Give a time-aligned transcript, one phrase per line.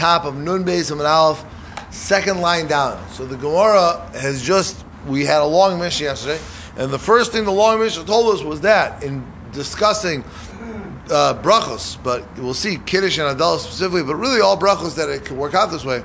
[0.00, 1.44] top of Nun Beis and Aleph,
[1.90, 3.06] second line down.
[3.10, 6.40] So the Gemara has just, we had a long mission yesterday,
[6.76, 10.24] and the first thing the long mission told us was that in discussing
[11.10, 15.26] uh, brachos, but we'll see Kiddush and Adal specifically, but really all brachos that it
[15.26, 16.02] can work out this way.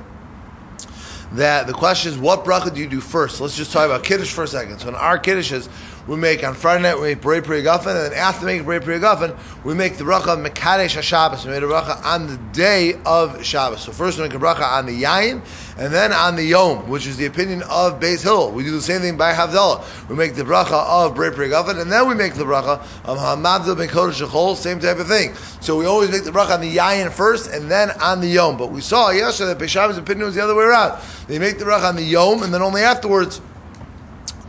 [1.32, 3.40] That the question is, what bracha do you do first?
[3.40, 4.78] Let's just talk about Kiddush for a second.
[4.78, 5.68] So in our Kiddushes,
[6.06, 8.78] we make on Friday night, we make Bray Pri Guffin, and then after making Bray
[8.78, 11.44] Pri Guffin, we make the bracha Mekadesh HaShabbos.
[11.44, 13.82] We made a bracha on the day of Shabbos.
[13.82, 15.42] So first we make a bracha on the Yain,
[15.78, 18.52] and then on the Yom, which is the opinion of Beis Hill.
[18.52, 20.08] We do the same thing by Havdalah.
[20.08, 23.18] We make the bracha of Bray Pri Guffin, and then we make the bracha of
[23.18, 25.34] Hamadil Ben Kodesh Shechol, same type of thing.
[25.60, 28.56] So we always make the bracha on the Yain first, and then on the Yom.
[28.56, 31.02] But we saw yesterday that Beis Shabbos' opinion was the other way around.
[31.26, 33.40] They make the bracha on the Yom, and then only afterwards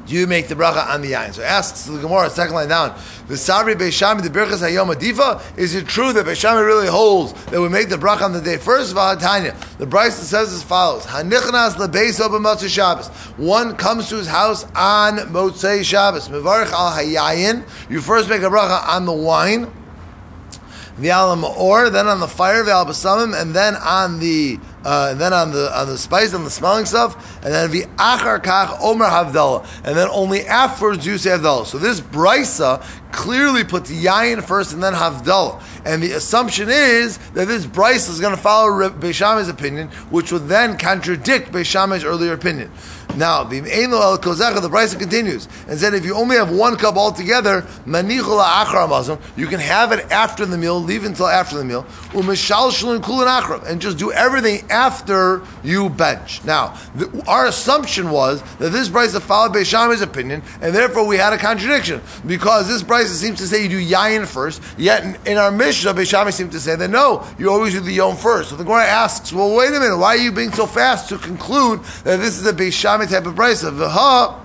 [0.08, 1.34] do you make the bracha on the yain?
[1.34, 2.98] So asks the Gemara, second line down,
[3.28, 7.60] the Sabri Beishami, the Birchas Hayom Adifa, is it true that Beishami really holds that
[7.60, 8.96] we make the bracha on the day first?
[8.96, 9.54] Vahatanya.
[9.78, 13.10] The brisa says as follows, Hanichnas lebeis oba Shabbos.
[13.38, 16.30] One comes to his house on Motzei Shabbos.
[16.30, 17.68] Mevarich al hayayin.
[17.90, 19.72] You first make a bracha on the wine.
[21.00, 25.20] The alam or then on the fire, the albasamim, and then on the uh, and
[25.20, 28.82] then on the on the spice and the smelling stuff, and then the achar kach
[28.82, 31.66] omer havdalah, and then only afterwards you say havdalah.
[31.66, 37.50] So this brisa clearly puts yayin first and then havdalah, and the assumption is that
[37.50, 42.72] this brisa is going to follow Beishamai's opinion, which would then contradict Beishamai's earlier opinion.
[43.16, 47.66] Now, the El the brisa continues and said if you only have one cup altogether,
[47.86, 51.86] you can have it after the meal, leave until after the meal,
[53.68, 56.44] and just do everything after you bench.
[56.44, 61.34] Now, the, our assumption was that this brisa followed Beishami's opinion, and therefore we had
[61.34, 65.38] a contradiction because this brisa seems to say you do yayin first, yet in, in
[65.38, 68.50] our Mishnah, Beishami seems to say that no, you always do the yom first.
[68.50, 71.18] So the Gemara asks, well, wait a minute, why are you being so fast to
[71.18, 73.72] conclude that this is a Beishami type of brisa.
[73.72, 74.44] V'ha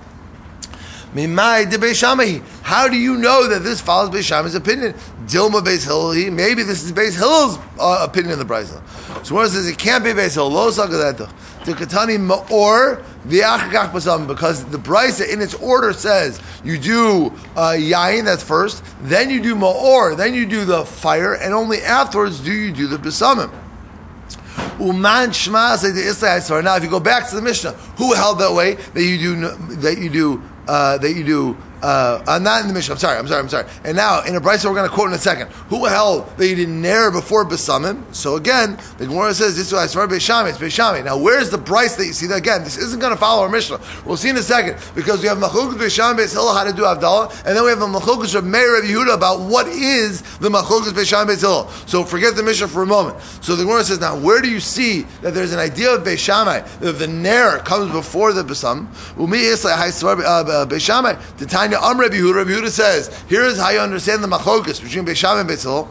[1.13, 2.41] Mimai de Beishamahi.
[2.63, 4.93] How do you know that this follows Beishama's opinion?
[5.25, 6.31] Dilma Beis Hill.
[6.31, 8.81] Maybe this is Beis Hill's uh, opinion of the brisa.
[9.25, 10.49] So one says it can't be Beis Hill.
[10.49, 11.31] Lo sagadeto.
[11.65, 18.43] The Katani Ma'or because the brisa in its order says you do uh, yain that's
[18.43, 22.73] first, then you do Ma'or, then you do the fire, and only afterwards do you
[22.73, 23.49] do the Basamim.
[24.83, 28.39] Uman Shma say the Israel Now, if you go back to the Mishnah, who held
[28.39, 28.75] that way?
[28.75, 29.35] That you do
[29.77, 32.93] that you do uh, that you do uh, uh, not in the Mishnah.
[32.93, 33.17] I'm sorry.
[33.19, 33.41] I'm sorry.
[33.41, 33.67] I'm sorry.
[33.83, 35.49] And now in a brisa we're going to quote in a second.
[35.67, 38.03] Who held that you didn't nair before besamim?
[38.15, 40.49] So again, the Gemara says this is for Beishami.
[40.49, 41.03] It's Beishami.
[41.03, 42.63] Now where's the brisa that you see that again?
[42.63, 43.79] This isn't going to follow our Mishnah.
[44.05, 46.83] We'll see in a second because we have Machukas Beishami Beis Hillel how to do
[46.83, 50.49] Avdallah, and then we have the Machukas of Meir of Yehuda about what is the
[50.49, 51.67] Machukas Beishami Beis Hillel.
[51.85, 53.21] So forget the Mishnah for a moment.
[53.41, 56.65] So the Gemara says now where do you see that there's an idea of Beishami
[56.79, 58.87] that the nair comes before the besam?
[59.19, 61.19] Umi Isla uh, Beishami.
[61.37, 62.35] The Tanya Am Rabbi Yehuda.
[62.35, 65.87] Rabbi Yehuda says, here is how you understand the machlokas between Beisham and Beisil.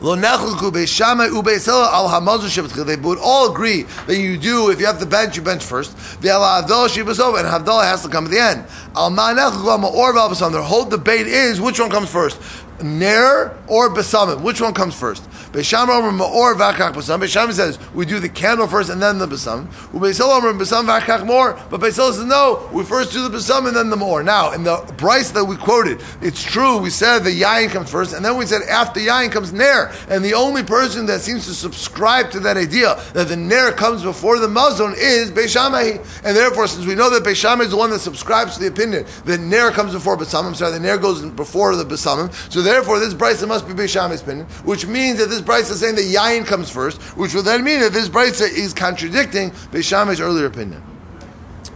[0.00, 2.84] Lo nechluku beishama ubeisela al hamazu shebetchil.
[2.84, 6.20] They would all agree that you do if you have the bench, you bench first.
[6.20, 8.64] The al havdalah shibasov and havdalah has to come at the end.
[8.94, 10.52] Al ma nechluku or balbasam.
[10.52, 12.38] Their whole debate is which one comes first,
[12.82, 14.42] ner or besamim.
[14.42, 15.28] Which one comes first?
[15.52, 17.20] Beisham Omer Ma'or Vakach Basam.
[17.20, 19.66] Beisham says we do the candle first and then the Basam.
[19.92, 21.58] Ubeisel Omer Basam Vakach More.
[21.70, 24.22] But Beisel says no, we first do the Basam and then the More.
[24.22, 28.14] Now, in the brisa that we quoted, it's true, we said the Yain comes first,
[28.14, 29.92] and then we said after Yain comes Ner.
[30.08, 34.02] And the only person that seems to subscribe to that idea that the Ner comes
[34.02, 35.98] before the Mazon is Beishamai.
[36.24, 39.06] And therefore, since we know that Beishamai is the one that subscribes to the opinion
[39.24, 43.14] that Ner comes before Basamim, sorry, the Ner goes before the Basamim, so therefore this
[43.14, 46.68] brisa must be Beishamai's opinion, which means that this brisa is saying that yain comes
[46.70, 50.82] first, which would then mean that this brisa is contradicting Beishamai's earlier opinion.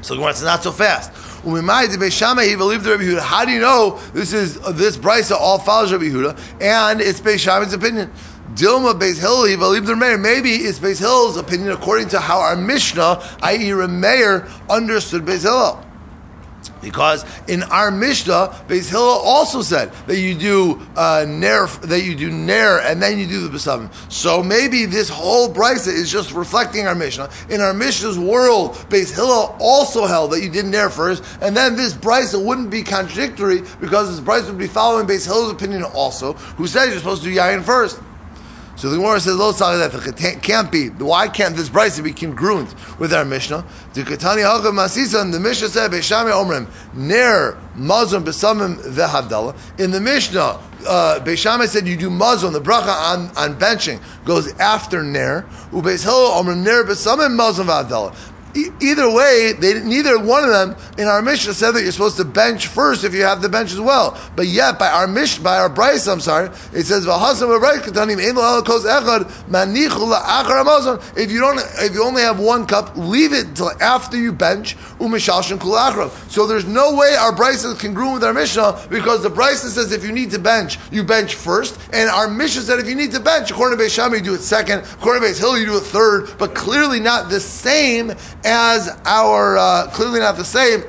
[0.03, 1.13] So the Gemara not so fast.
[1.43, 1.53] How
[3.45, 8.11] do you know this is this brisa all follows Rabbi Yehuda and it's Beishamai's opinion?
[8.55, 10.19] Dilma Beis Hill, he believed the mayor.
[10.19, 13.71] maybe it's Beis Hill's opinion according to how our Mishnah, i.e.
[13.71, 15.85] Rameir, understood Beis Hill.
[16.83, 22.15] Because in our Mishnah, Beis Hillel also said that you do uh, ner, that you
[22.15, 23.93] do ner, and then you do the besamim.
[24.11, 27.31] So maybe this whole brisa is just reflecting our Mishnah.
[27.51, 31.77] In our Mishnah's world, Beis Hillel also held that you did ner first, and then
[31.77, 36.33] this brisa wouldn't be contradictory because this brisa would be following Beis Hillel's opinion also,
[36.33, 38.01] who says you're supposed to do yayin first.
[38.81, 40.89] So the Gemara says, "Lo that it can't be.
[40.89, 43.63] Why can't this brisa be congruent with our Mishnah?"
[43.93, 49.91] The Katani Halacha Masisa, and the Mishnah said, "Beishami Omrim Ner Mazon Besamim VeHavdala." In
[49.91, 55.03] the Mishnah, uh, Beishamai said you do mazon, the bracha on, on benching goes after
[55.03, 55.45] ner.
[55.73, 58.15] Ubeis Hillel omer ner besamim mazon v'avdala.
[58.55, 62.25] Either way, they neither one of them in our Mishnah said that you're supposed to
[62.25, 64.19] bench first if you have the bench as well.
[64.35, 67.07] But yet, by our Mishnah, by our brisa, I'm sorry, it says
[71.17, 74.77] If you don't, if you only have one cup, leave it until after you bench.
[74.99, 75.09] So
[76.47, 80.05] there's no way our brisa is congruent with our Mishnah because the brisa says if
[80.05, 83.21] you need to bench, you bench first, and our Mishnah said if you need to
[83.21, 84.81] bench, according to Beis Shammai, you do it second.
[84.81, 88.13] According to Beis Hill, you do it third, but clearly not the same
[88.45, 90.83] as our uh, clearly not the same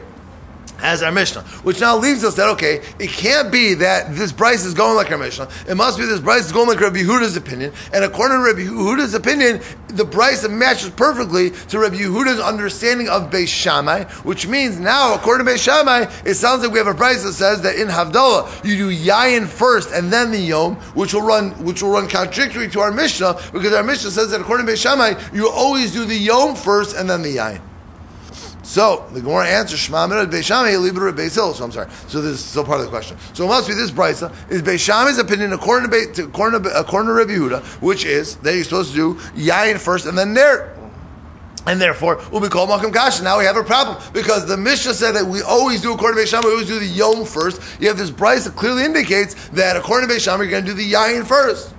[0.81, 4.65] as our Mishnah, which now leaves us that okay, it can't be that this brisa
[4.65, 5.47] is going like our Mishnah.
[5.67, 8.61] It must be this brisa is going like Rabbi Yehuda's opinion, and according to Rabbi
[8.61, 14.79] Yehuda's opinion, the brisa matches perfectly to Rabbi Yehuda's understanding of Beis Shammai, which means
[14.79, 17.75] now, according to Beis Shammai, it sounds like we have a brisa that says that
[17.75, 21.91] in Havdalah you do Yayin first and then the Yom, which will run which will
[21.91, 25.49] run contradictory to our Mishnah because our Mishnah says that according to Beis Shammai you
[25.49, 27.70] always do the Yom first and then the Yayin.
[28.71, 31.89] So the Gemara answers Shema Mirad Beishamai Libra Beis So I'm sorry.
[32.07, 33.17] So this is still part of the question.
[33.33, 37.07] So it must be this brisa is Beishamai's opinion according to, to according to according
[37.09, 40.73] to Rabbi Yehuda, which is that you're supposed to do Yain first and then Ner.
[41.67, 43.25] And therefore, we'll be called Malcolm Kasha.
[43.25, 46.31] Now we have a problem because the Mishnah said that we always do according to
[46.31, 47.61] Beishamai, we always do the Yom first.
[47.81, 50.77] You have this brisa that clearly indicates that according to Beishamai, you're going to do
[50.77, 51.73] the Yain first.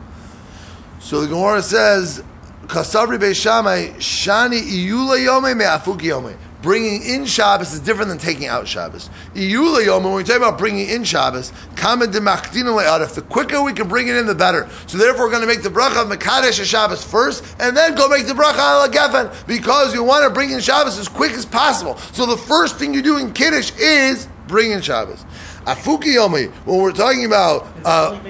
[1.00, 2.22] So the Gemara says,
[2.66, 8.66] Kasabri Beishamai Shani Iyula Yome Me'afuki Yome bringing in Shabbos is different than taking out
[8.66, 9.10] Shabbos.
[9.34, 14.34] When we talk about bringing in Shabbos, the quicker we can bring it in, the
[14.34, 14.68] better.
[14.86, 18.08] So therefore, we're going to make the bracha of Mekadesh Shabbos first, and then go
[18.08, 21.44] make the bracha al Gefen, because you want to bring in Shabbos as quick as
[21.44, 21.96] possible.
[22.12, 25.24] So the first thing you do in Kiddush is bring in Shabbos.
[25.66, 27.66] Afuki Yomi, when we're talking about.
[27.84, 28.20] Uh,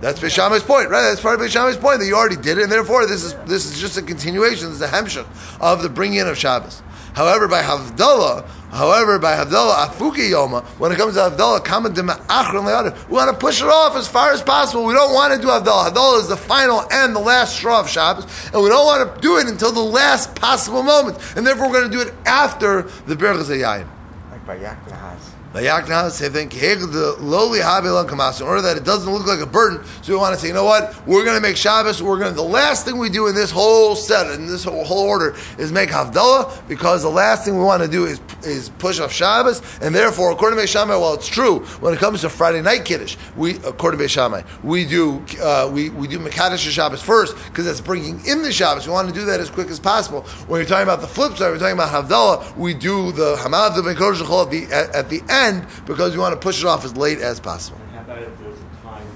[0.00, 1.02] that's Beishamai's point, right?
[1.02, 3.66] That's part of Beishamai's point that you already did it, and therefore this is this
[3.66, 4.68] is just a continuation.
[4.68, 5.26] This is a hemshach
[5.60, 6.82] of the bringing in of Shabbos.
[7.16, 13.30] However, by Havdalah, however, by Havdalah, Afuki Yoma, when it comes to Havdalah, we want
[13.30, 14.84] to push it off as far as possible.
[14.84, 15.92] We don't want to do Havdalah.
[15.92, 19.20] Havdalah is the final and the last straw of Shabbos, and we don't want to
[19.22, 21.16] do it until the last possible moment.
[21.36, 23.88] And therefore, we're going to do it after the Berachas Yayin.
[24.30, 25.32] Like by Yaknahas.
[25.52, 26.48] Vayakna, same thing.
[26.48, 28.40] The lowly habilan kamas.
[28.40, 30.54] In order that it doesn't look like a burden, so we want to say, you
[30.54, 30.94] know what?
[31.06, 32.02] We're going to make Shabbos.
[32.02, 32.36] We're going to.
[32.36, 35.88] The last thing we do in this whole set, in this whole, order, is make
[35.90, 39.94] havdalah because the last thing we want to do is is push off Shabbos, and
[39.94, 43.16] therefore, according to Beishamai, well, it's true when it comes to Friday night kiddush.
[43.36, 47.80] We, according to Beishamai, we do uh, we we do mekadesh Shabbos first because that's
[47.80, 48.86] bringing in the Shabbos.
[48.86, 50.22] We want to do that as quick as possible.
[50.48, 52.56] When you're talking about the flip side, we're talking about havdalah.
[52.56, 56.40] We do the hamad the at the at the end end because we want to
[56.40, 57.78] push it off as late as possible.
[57.80, 59.06] And how about if there's a time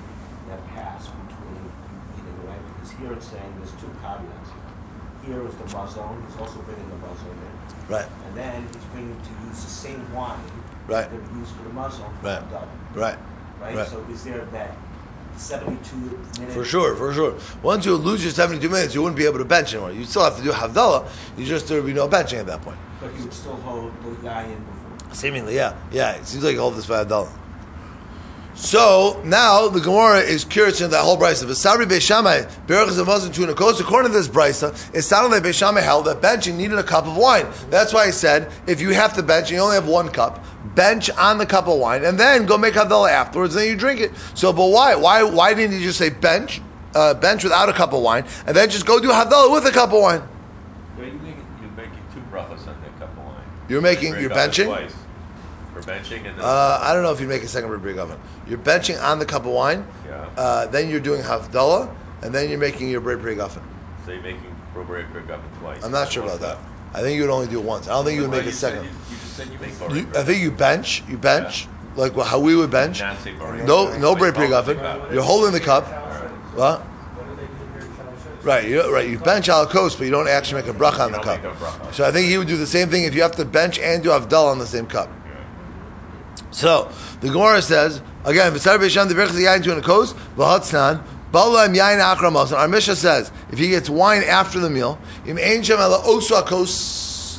[0.49, 1.73] that passed between
[2.19, 2.57] either way?
[2.75, 4.51] Because here it's saying there's two caveats.
[5.25, 7.95] Here is the mazon, he's also bringing the mazon in.
[7.95, 8.07] Right.
[8.27, 10.39] And then he's bringing to use the same wine
[10.87, 11.11] right.
[11.11, 12.13] that used for the mazon.
[12.23, 12.43] Right.
[12.95, 13.19] Right.
[13.61, 13.75] right.
[13.75, 13.89] Right.
[13.89, 14.77] So is there that
[15.37, 16.55] 72 minutes?
[16.55, 17.35] For sure, for sure.
[17.63, 19.93] Once you lose your 72 minutes, you wouldn't be able to bench anymore.
[19.93, 22.63] You still have to do Havdalah, you just there would be no benching at that
[22.63, 22.79] point.
[23.01, 24.80] But you would still hold the guy in before.
[25.13, 26.13] Seemingly, yeah, yeah.
[26.13, 27.31] It seems like all this a dollar.
[28.55, 31.45] So now the Gemara is curious in that whole brisa.
[31.45, 33.81] V'sabri beishamai berachas avazin tuna kos.
[33.81, 37.17] According to this brisa, it sounded like beishamai held that benching needed a cup of
[37.17, 37.47] wine.
[37.71, 40.45] That's why he said if you have to bench, and you only have one cup.
[40.75, 43.55] Bench on the cup of wine, and then go make havdalah afterwards.
[43.55, 44.13] And then you drink it.
[44.35, 44.95] So, but why?
[44.95, 45.23] Why?
[45.23, 46.61] Why didn't he just say bench,
[46.95, 49.73] uh, bench without a cup of wine, and then just go do havdalah with a
[49.73, 50.23] cup of wine?
[50.99, 53.45] You're making, two brachos on that cup of wine.
[53.69, 54.67] you're making you're benching?
[54.67, 54.95] Twice.
[55.83, 56.41] For benching and then.
[56.41, 58.19] Uh, I don't know if you make a second brig oven.
[58.47, 59.87] You're benching on the cup of wine.
[60.07, 60.29] Yeah.
[60.37, 63.63] Uh, then you're doing havdalah, and then you're making your brig brig oven.
[64.05, 65.85] So you're making brig brig oven twice.
[65.85, 66.59] I'm not sure about that.
[66.93, 67.89] I think you would only do it once.
[67.89, 68.85] I don't think you would make a second.
[68.85, 71.05] You, you just said you make you, I think you bench.
[71.09, 72.03] You bench yeah.
[72.03, 73.01] like how we would bench.
[73.65, 74.79] No, no brig brig oven.
[75.13, 75.87] You're holding the cup.
[76.57, 76.87] What?
[78.43, 79.09] Right, you, right.
[79.09, 81.93] You bench al kos, but you don't actually make a bracha on the cup.
[81.93, 84.03] So I think he would do the same thing if you have to bench and
[84.03, 85.11] do avdal on the same cup.
[86.51, 91.77] So the Gemara says again, "V'sar b'sham the berachas yain to a kos v'hatznan." Balaim
[91.77, 94.99] yain akram Our Mishnah says if he gets wine after the meal.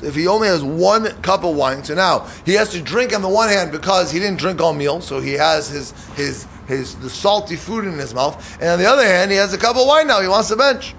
[0.04, 3.22] If he only has one cup of wine, so now he has to drink on
[3.22, 6.96] the one hand because he didn't drink all meal, so he has his his his
[6.96, 9.76] the salty food in his mouth, and on the other hand, he has a cup
[9.76, 10.22] of wine now.
[10.22, 10.96] He wants to bench.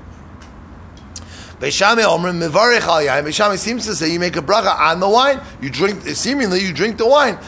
[1.58, 3.24] Beishame Omrim Mivarech Al Yain.
[3.24, 5.40] Beishame seems to say you make a bracha on the wine.
[5.60, 7.38] You drink seemingly you drink the wine.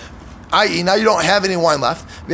[0.54, 2.08] i.e., now you don't have any wine left.
[2.26, 2.32] And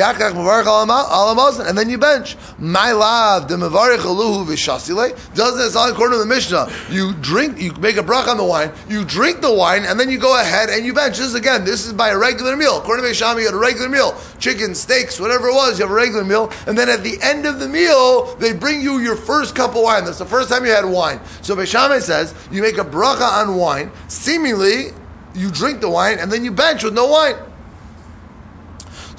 [1.79, 2.37] then you bench.
[2.59, 5.35] My love, the mevarich aluhu v'shasile.
[5.35, 6.71] Doesn't it sound according to the Mishnah?
[6.91, 10.11] You drink, you make a brach on the wine, you drink the wine, and then
[10.11, 11.17] you go ahead and you bench.
[11.19, 12.79] This is again, this is by a regular meal.
[12.79, 15.79] According to Beisham, you had a regular meal, chicken, steaks, whatever it was.
[15.79, 18.81] You have a regular meal, and then at the end of the meal, they bring
[18.81, 20.05] you your first cup of wine.
[20.05, 21.21] That's the first time you had wine.
[21.43, 23.91] So Beisham says you make a bracha on wine.
[24.09, 24.93] Seemingly,
[25.35, 27.37] you drink the wine and then you bench with no wine.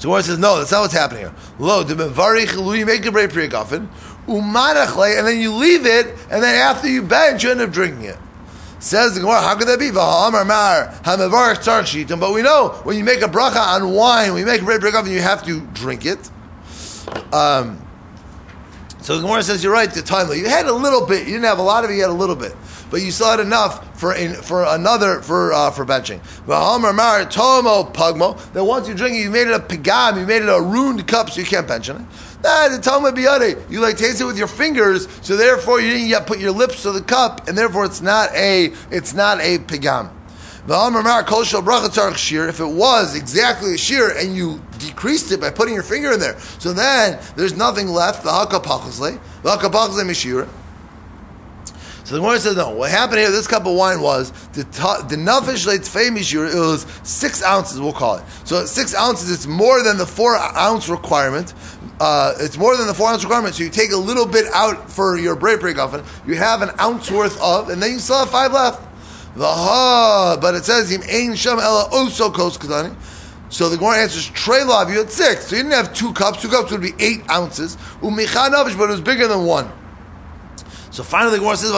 [0.02, 1.34] So Gemara says, no, that's not what's happening here.
[1.60, 1.94] Lo, you
[2.84, 3.86] make a break priyakafin,
[4.26, 8.06] umarachle, and then you leave it, and then after you bench, you end up drinking
[8.06, 8.18] it.
[8.80, 9.92] Says the Gemara, how could that be?
[12.18, 14.80] But we know when you make a bracha on wine, when you make a break
[14.80, 16.28] priyakafin, you have to drink it.
[17.32, 17.80] Um,
[19.02, 20.30] so the Gemara says, you're right, the time.
[20.32, 22.12] You had a little bit, you didn't have a lot of it, you had a
[22.12, 22.54] little bit
[22.92, 26.20] but you still had enough for in, for another for uh, for benching.
[28.52, 31.08] That once you drink it, you made it a pigam, you made it a ruined
[31.08, 31.94] cup, so you can't bench it.
[31.94, 33.70] Nah, the Talmud biyade.
[33.70, 36.82] You like taste it with your fingers, so therefore you didn't yet put your lips
[36.82, 40.10] to the cup, and therefore it's not a it's not a pigam.
[40.64, 44.60] If it was exactly a shear and you
[45.02, 48.22] decreased it by putting your finger in there, so then there's nothing left.
[48.22, 50.48] The hakapachasle, the hakapachasle mishira.
[52.04, 55.16] So the Gemara says, no, what happened here, this cup of wine was, the, the
[55.16, 58.24] nafish leitfei it was six ounces, we'll call it.
[58.44, 61.52] So six ounces, it's more than the four ounce requirement.
[61.98, 64.88] Uh, it's more than the four ounce requirement, so you take a little bit out
[64.88, 68.18] for your break break oven, you have an ounce worth of, and then you still
[68.18, 68.80] have five left.
[69.34, 72.94] The ha, but it says, Im ein sham ella oso kos kadani.
[73.52, 75.48] So the Gemara answers, Trelov, you had six.
[75.48, 76.40] So you didn't have two cups.
[76.40, 77.76] Two cups would be eight ounces.
[78.00, 79.70] Umicha navish, but it was bigger than one.
[80.90, 81.68] So finally, the Gemara says.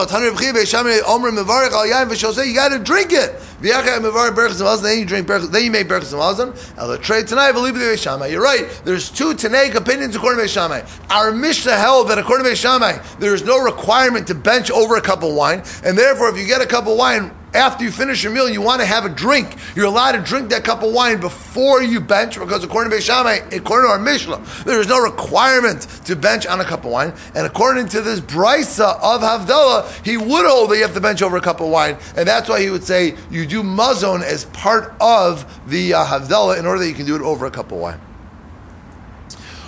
[2.47, 3.39] You got to drink it.
[3.59, 5.27] Then you drink.
[5.27, 6.77] Then you make Berachas Hamazon.
[6.77, 8.31] El Tanai Believe Beishamai.
[8.31, 8.81] You're right.
[8.85, 11.11] There's two Tanaic opinions according to Beishamai.
[11.11, 15.01] Our Mishnah held that according to Beishamai, there is no requirement to bench over a
[15.01, 18.23] cup of wine, and therefore, if you get a cup of wine after you finish
[18.23, 19.55] your meal, you want to have a drink.
[19.75, 23.53] You're allowed to drink that cup of wine before you bench, because according to Beishamai,
[23.53, 27.13] according to our Mishnah, there is no requirement to bench on a cup of wine.
[27.33, 31.21] And according to this brisa of Havdalah, he would hold that you have to bench
[31.21, 34.45] over a cup of wine, and that's why he would say you do mazon as
[34.45, 37.71] part of the uh, Havdalah in order that you can do it over a cup
[37.71, 37.99] of wine.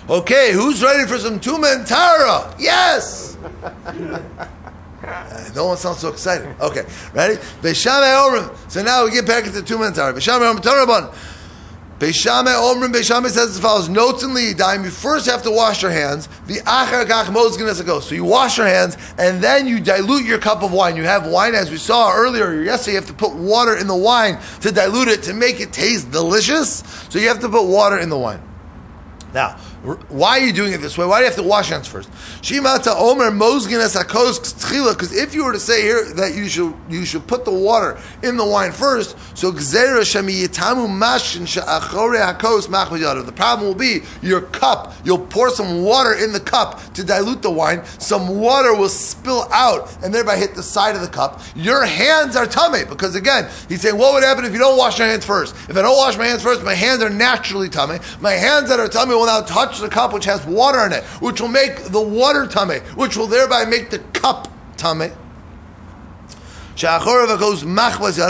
[0.09, 2.55] Okay, who's ready for some Tuma and Tara?
[2.57, 3.37] Yes!
[5.07, 6.53] Uh, no one sounds so excited.
[6.59, 7.41] Okay, ready?
[8.67, 9.97] So now we get back into two minutes.
[9.97, 11.15] Beishamei Omrim Torabon.
[11.99, 14.83] Beishamei Omrim Beishamei says as follows: Notes in Lidaim.
[14.83, 16.27] You first have to wash your hands.
[16.47, 18.01] The Achar Kach Mozgan go.
[18.01, 20.97] So you wash your hands and then you dilute your cup of wine.
[20.97, 22.95] You have wine, as we saw earlier yesterday.
[22.95, 26.11] You have to put water in the wine to dilute it to make it taste
[26.11, 26.83] delicious.
[27.09, 28.41] So you have to put water in the wine.
[29.33, 31.05] Now, why are you doing it this way?
[31.05, 32.09] Why do you have to wash hands first?
[32.41, 37.45] Shimata Omer Because if you were to say here that you should you should put
[37.45, 40.49] the water in the wine first, so The
[43.35, 44.95] problem will be your cup.
[45.03, 47.85] You'll pour some water in the cup to dilute the wine.
[47.99, 51.41] Some water will spill out and thereby hit the side of the cup.
[51.55, 54.97] Your hands are tummy because again, he's saying, what would happen if you don't wash
[54.97, 55.53] your hands first?
[55.69, 57.99] If I don't wash my hands first, my hands are naturally tummy.
[58.19, 60.93] My hands that are tummy will now touch touch the cup which has water in
[60.93, 64.47] it, which will make the water tummy, which will thereby make the cup
[64.77, 65.09] tummy.
[66.75, 67.65] Sha'achor goes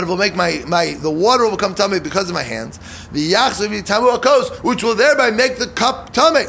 [0.06, 2.78] will make my, my the water will become tummy because of my hands.
[3.12, 6.44] The yachsav tamu akos, which will thereby make the cup tummy.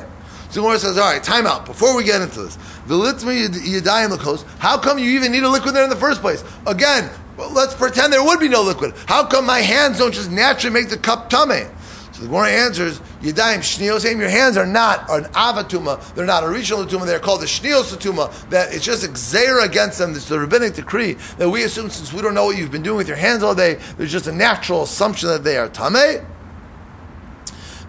[0.49, 1.65] So Gemara says, all right, time out.
[1.65, 2.55] Before we get into this,
[2.87, 4.45] the litma yadayim lakos.
[4.59, 6.43] How come you even need a liquid there in the first place?
[6.65, 8.93] Again, let's pretend there would be no liquid.
[9.05, 11.65] How come my hands don't just naturally make the cup tummy?
[12.19, 16.49] So the Gemara answers, Yadayim Shniosim, your hands are not an avatuma, they're not a
[16.49, 20.37] regional tuma, they're called the Shnios tuma, that it's just a against them, it's the
[20.37, 23.15] rabbinic decree that we assume since we don't know what you've been doing with your
[23.15, 26.25] hands all day, there's just a natural assumption that they are tameh.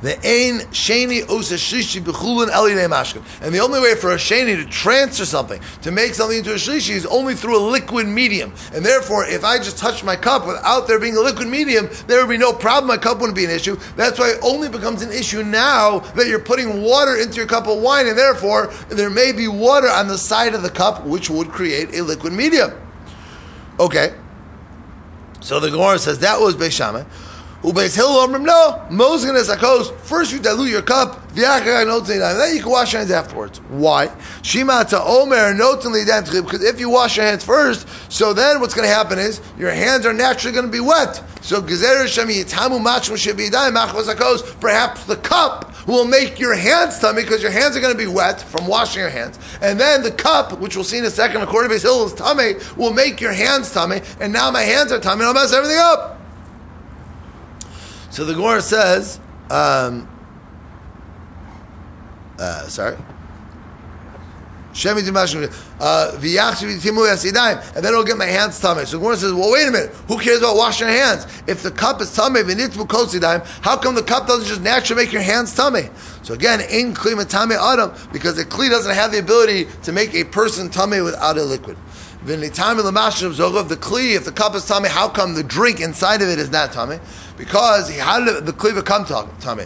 [0.03, 3.23] The ein sheni osa shlishi b'chulin elinei mashkin.
[3.43, 6.57] And the only way for a sheni to transfer something, to make something into a
[6.57, 8.55] shlishi, is only through a liquid medium.
[8.73, 12.25] And therefore, if I just touch my cup without there being a liquid medium, there
[12.25, 12.89] would be no problem.
[12.89, 13.77] My cup wouldn't be an issue.
[13.97, 17.67] That's why it only becomes an issue now that you're putting water into your cup
[17.67, 21.29] of wine, and therefore there may be water on the side of the cup, which
[21.29, 22.71] would create a liquid medium.
[23.79, 24.15] Okay.
[25.43, 27.07] So the Gemara says that was Beishamah.
[27.63, 31.63] Ubeis Hill Omrim, no, Mosgan is Akos, first you dilute your cup, then
[32.55, 33.59] you can wash your hands afterwards.
[33.69, 34.11] Why?
[34.43, 38.95] Shima to Omer, because if you wash your hands first, so then what's going to
[38.95, 41.23] happen is your hands are naturally going to be wet.
[41.43, 44.59] So Gezer Shemi Yitamu Machum Shebidai Machvas Hakos.
[44.59, 48.07] Perhaps the cup will make your hands tummy because your hands are going to be
[48.07, 51.43] wet from washing your hands, and then the cup, which we'll see in a second,
[51.43, 55.21] according to Hillel's tummy, will make your hands tummy, and now my hands are tummy,
[55.21, 56.20] and I'll mess everything up.
[58.11, 60.09] So the Gemara says, um,
[62.39, 62.97] uh, sorry.
[64.73, 65.03] Shemi
[65.81, 66.13] uh,
[67.75, 68.85] and then I'll get my hands tummy.
[68.85, 71.27] So the Gemara says, well, wait a minute, who cares about washing your hands?
[71.49, 75.55] If the cup is tummy, how come the cup doesn't just naturally make your hands
[75.55, 75.91] tummy?
[76.23, 80.15] So again, in kli matame adam, because the kli doesn't have the ability to make
[80.15, 81.77] a person tummy without a liquid.
[82.25, 86.21] V'nitami l'mashim zogov, the kli, if the cup is tummy, how come the drink inside
[86.21, 86.99] of it is not tummy?
[87.39, 89.65] Because he had the kli become tummy.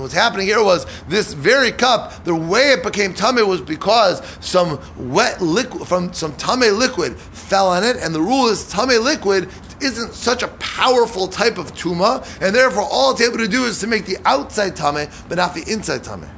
[0.00, 2.24] What's happening here was this very cup.
[2.24, 7.68] The way it became tummy was because some wet liquid from some tummy liquid fell
[7.68, 9.48] on it, and the rule is tummy liquid
[9.80, 13.80] isn't such a powerful type of tuma, and therefore all it's able to do is
[13.80, 16.28] to make the outside tummy, but not the inside tummy.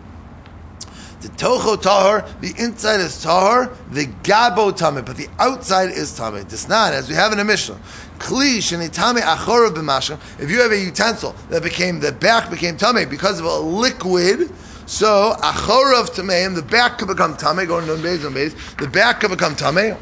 [1.22, 6.44] The tocho tahar, the inside is tahar, the gabo tame, but the outside is tame.
[6.68, 7.78] not as we have in a Mishnah.
[8.18, 10.18] Kli shenitame achorav b'masham.
[10.42, 14.50] If you have a utensil that became the back became tame because of a liquid.
[14.86, 17.66] So achorav tameim, the back could become tame.
[17.68, 19.96] Going to the back could become tame.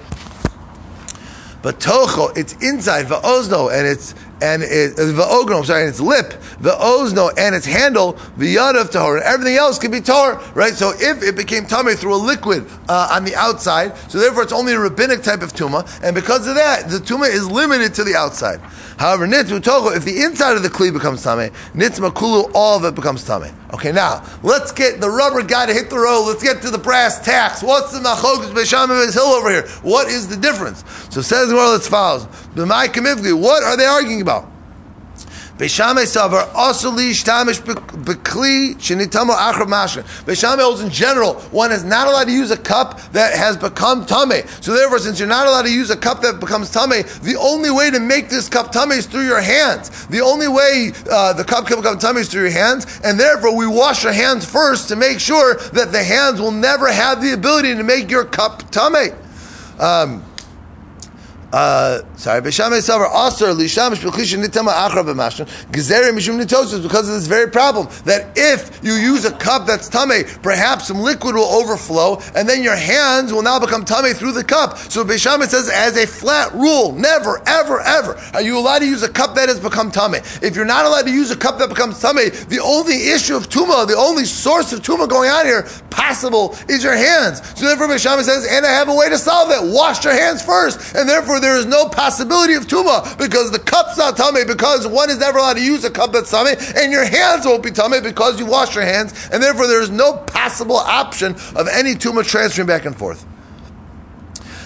[1.63, 6.31] But tocho, it's inside va'ozno, and it's and it, the ogrom, sorry, and its lip,
[6.61, 10.75] the ozno, and its handle, the yadav tahor, and everything else can be tar, right?
[10.75, 14.53] So if it became tummy through a liquid uh, on the outside, so therefore it's
[14.53, 18.05] only a rabbinic type of tuma, and because of that, the tuma is limited to
[18.05, 18.61] the outside.
[18.99, 22.95] However, nitzu if the inside of the kli becomes tummy, nitzma kulu, all of it
[22.95, 23.51] becomes tummy.
[23.73, 26.25] Okay, now let's get the rubber guy to hit the road.
[26.27, 27.63] Let's get to the brass tacks.
[27.63, 29.67] What's the machogus b'sham hill over here?
[29.83, 30.85] What is the difference?
[31.11, 32.29] So says the world, let's follow.
[32.57, 34.30] What are they arguing about?
[35.61, 40.03] Beishamay savar also li shtamish bekli shenitamo achra mashra.
[40.25, 44.07] Beishamay holds in general, one is not allowed to use a cup that has become
[44.07, 44.41] tummy.
[44.63, 47.71] So therefore, since you're not allowed to use a cup that becomes tummy, the only
[47.71, 50.07] way to make this cup tummy is through your hands.
[50.07, 53.55] The only way uh, the cup can become tummy is through your hands, and therefore
[53.55, 57.35] we wash our hands first to make sure that the hands will never have the
[57.35, 59.09] ability to make your cup tummy.
[59.79, 60.25] Um,
[61.53, 65.05] uh, sorry, Beishamay Savar Aser Lishamish Beklisha Nitama Achra
[65.73, 66.39] Gezerim Mishum
[66.83, 70.99] because of this very problem that if you use a cup that's tame, perhaps some
[70.99, 74.79] liquid will overflow and then your hands will now become tame through the cup.
[74.79, 79.03] So Beishamay says as a flat rule, never, ever, ever are you allowed to use
[79.03, 80.15] a cup that has become tame.
[80.43, 83.49] If you're not allowed to use a cup that becomes tame, the only issue of
[83.49, 87.43] tuma, the only source of tuma going on here, possible, is your hands.
[87.59, 89.65] So therefore Beishamay says, and I have a way to solve that.
[89.65, 93.99] Wash your hands first, and therefore there is no possibility of tuma because the cup's
[93.99, 97.05] not tummy because one is never allowed to use a cup that's tummy, and your
[97.05, 100.77] hands won't be tummy because you wash your hands, and therefore there is no possible
[100.77, 103.27] option of any tuma transferring back and forth.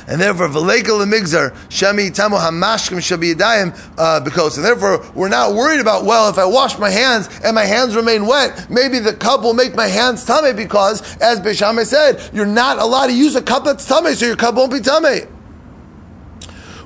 [0.07, 5.81] And therefore, v'leika lemigzar shemi tamu hamashkim shabiyadayim uh, because, and therefore, we're not worried
[5.81, 9.43] about well, if I wash my hands and my hands remain wet, maybe the cup
[9.43, 13.43] will make my hands tummy because, as Bishame said, you're not allowed to use a
[13.43, 15.23] cup that's tummy, so your cup won't be tummy.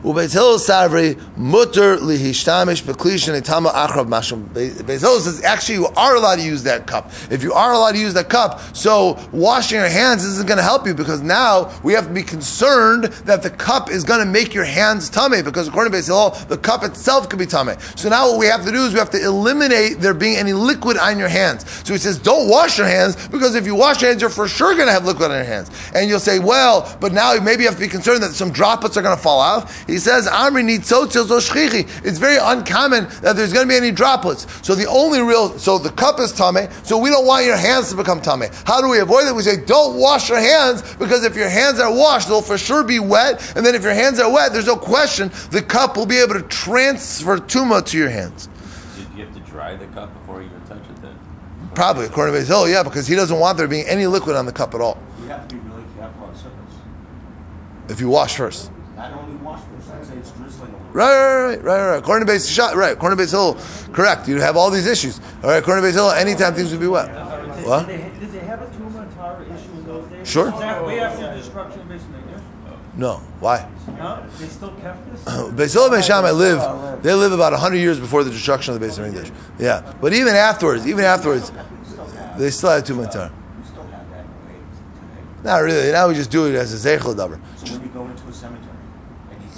[0.03, 4.47] Ubeis Savri mutter lihishtamish beklishin etama achrav mashum.
[4.49, 7.11] Beis says actually you are allowed to use that cup.
[7.31, 10.63] If you are allowed to use that cup, so washing your hands isn't going to
[10.63, 14.27] help you because now we have to be concerned that the cup is going to
[14.27, 17.75] make your hands tummy because according to Beis Hillel, the cup itself could be tummy.
[17.97, 20.53] So now what we have to do is we have to eliminate there being any
[20.53, 21.69] liquid on your hands.
[21.87, 24.49] So he says don't wash your hands because if you wash your hands, you're for
[24.49, 25.71] sure going to have liquid on your hands.
[25.95, 28.97] And you'll say, well, but now maybe you have to be concerned that some droplets
[28.97, 29.71] are going to fall out.
[29.89, 32.05] He says, Amri nitzotzil shchichi.
[32.05, 34.47] It's very uncommon that there's going to be any droplets.
[34.65, 37.89] So the only real, so the cup is tame, so we don't want your hands
[37.89, 38.51] to become tame.
[38.67, 39.35] How do we avoid it?
[39.35, 42.85] We say, don't wash your hands, because if your hands are washed, they'll for sure
[42.85, 46.05] be wet, and then if your hands are wet, there's no question the cup will
[46.05, 48.51] be able to transfer tuma to your hands.
[48.95, 51.19] Did you have to dry the cup before you even touch it then?
[51.75, 54.53] Probably, according to Basil, yeah, because he doesn't want there being any liquid on the
[54.53, 54.99] cup at all.
[55.23, 56.53] You have to be really careful on surface.
[57.89, 58.71] If you wash first.
[58.97, 60.73] Not only wash, but I'd it's drizzling.
[60.93, 61.99] Right, right, right, right, right.
[61.99, 62.93] According to Beis Shot, right.
[62.93, 63.59] According to Beis Hill,
[63.93, 64.29] correct.
[64.29, 65.21] You have all these issues.
[65.43, 65.59] All right.
[65.59, 67.09] According to Beis Hill, anytime things would be wet.
[67.65, 67.87] What?
[67.87, 70.29] Did they, did they have a tuma and Tara issue in those days?
[70.29, 70.51] Sure.
[70.51, 72.03] Was that way after the destruction of Beis
[72.97, 73.17] No.
[73.41, 73.69] Why?
[73.99, 75.25] No, they still kept this.
[75.25, 77.03] Beis Hill and Beis Shammai live.
[77.03, 79.33] They live about hundred years before the destruction of the Beis Hamikdash.
[79.59, 81.53] Yeah, but even afterwards, even afterwards,
[82.39, 83.31] they still had two matar.
[83.31, 85.45] You still have that way today.
[85.45, 85.93] Not really.
[85.93, 87.41] Now we just do it as a zeichel davar.
[87.57, 88.78] So when you go into a cemetery and you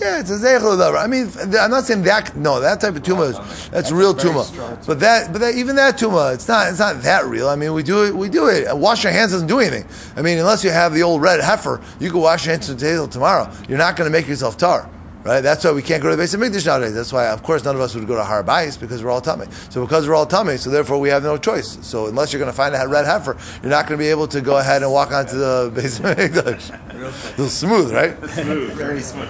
[0.01, 1.03] Yeah, it's a zeichel davar.
[1.03, 2.35] I mean, I'm not saying that.
[2.35, 4.87] No, that type of tuma is that's real tuma.
[4.87, 6.69] But that, but that, even that tuma, it's not.
[6.69, 7.49] It's not that real.
[7.49, 8.15] I mean, we do it.
[8.15, 8.75] We do it.
[8.77, 9.87] Wash your hands doesn't do anything.
[10.17, 13.09] I mean, unless you have the old red heifer, you can wash your hands until
[13.09, 13.51] tomorrow.
[13.69, 14.89] You're not going to make yourself tar.
[15.23, 15.43] Right?
[15.43, 16.95] That's why we can't go to the Beis HaMikdash nowadays.
[16.95, 19.21] That's why, of course, none of us would go to Har Bais because we're all
[19.21, 19.47] tummy.
[19.69, 21.79] So because we're all tummy, so therefore we have no choice.
[21.87, 24.27] So unless you're going to find a red heifer, you're not going to be able
[24.29, 26.71] to go ahead and walk onto the Beis HaMikdash.
[26.95, 28.17] A little smooth, right?
[28.31, 29.29] Smooth, very smooth.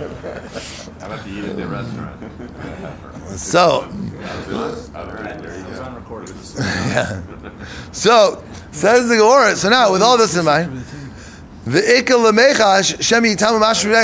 [1.01, 2.17] How about the eat at the restaurant?
[3.31, 5.85] So, Alright, there you It's go.
[5.85, 6.35] on recording.
[7.93, 9.55] so says the Gemara.
[9.55, 10.85] So now, with all this in mind,
[11.73, 11.81] the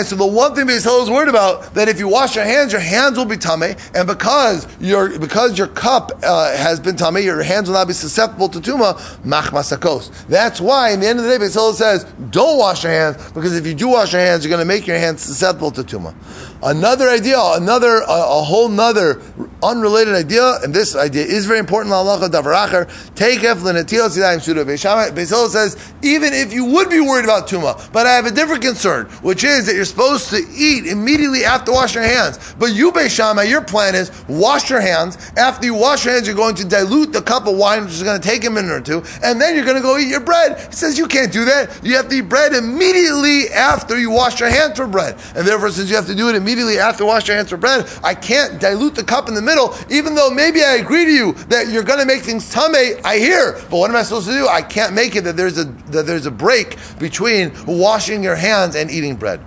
[0.04, 2.80] So the one thing Beis is worried about that if you wash your hands, your
[2.80, 7.42] hands will be tame, and because your because your cup uh, has been tame, your
[7.42, 10.26] hands will not be susceptible to tuma machmasakos.
[10.26, 13.56] That's why, in the end of the day, Beis says, don't wash your hands because
[13.56, 16.14] if you do wash your hands, you're going to make your hands susceptible to tuma.
[16.62, 19.20] Another idea, another a, a whole nother
[19.62, 21.92] unrelated idea, and this idea is very important.
[21.92, 24.64] Allah davaracher take eflin atilas yadayim suda.
[24.64, 28.30] Beis Hillel says even if you would be worried about tuma, but I have a
[28.30, 32.54] different concern, which is that you're supposed to eat immediately after washing your hands.
[32.58, 35.16] But you, Beis Shammai, your plan is wash your hands.
[35.36, 38.02] After you wash your hands, you're going to dilute the cup of wine, which is
[38.02, 40.20] going to take a minute or two, and then you're going to go eat your
[40.20, 40.58] bread.
[40.58, 41.80] He says you can't do that.
[41.82, 45.70] You have to eat bread immediately after you wash your hands for bread, and therefore,
[45.70, 48.60] since you have to do it immediately after wash your hands for bread, I can't
[48.60, 51.82] dilute the cup in the middle, even though maybe I agree to you that you're
[51.82, 52.66] going to make things tame.
[53.04, 54.46] I hear, but what am I supposed to do?
[54.48, 58.76] I can't make it that there's a that there's a break between washing your hands
[58.76, 59.40] and eating bread.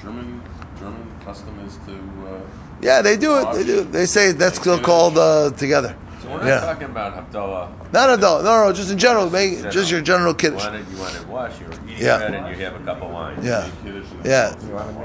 [0.00, 0.42] German,
[0.78, 1.92] German custom is to.
[1.92, 2.40] Uh,
[2.80, 3.52] Yeah, they do it.
[3.54, 3.84] They do.
[3.84, 5.96] They say that's still called uh, together.
[6.34, 6.60] We're not Yeah.
[6.60, 7.68] talking about Havdalah.
[7.92, 8.44] Not adult.
[8.44, 9.30] No, no, just in general.
[9.30, 10.64] Make just your general You kiddush.
[10.64, 12.18] wanted, you wanted wash, you were eating Yeah.
[12.18, 13.36] bread and you have a cup of wine.
[13.42, 13.64] Yeah.
[13.84, 14.52] Kiddush Yeah,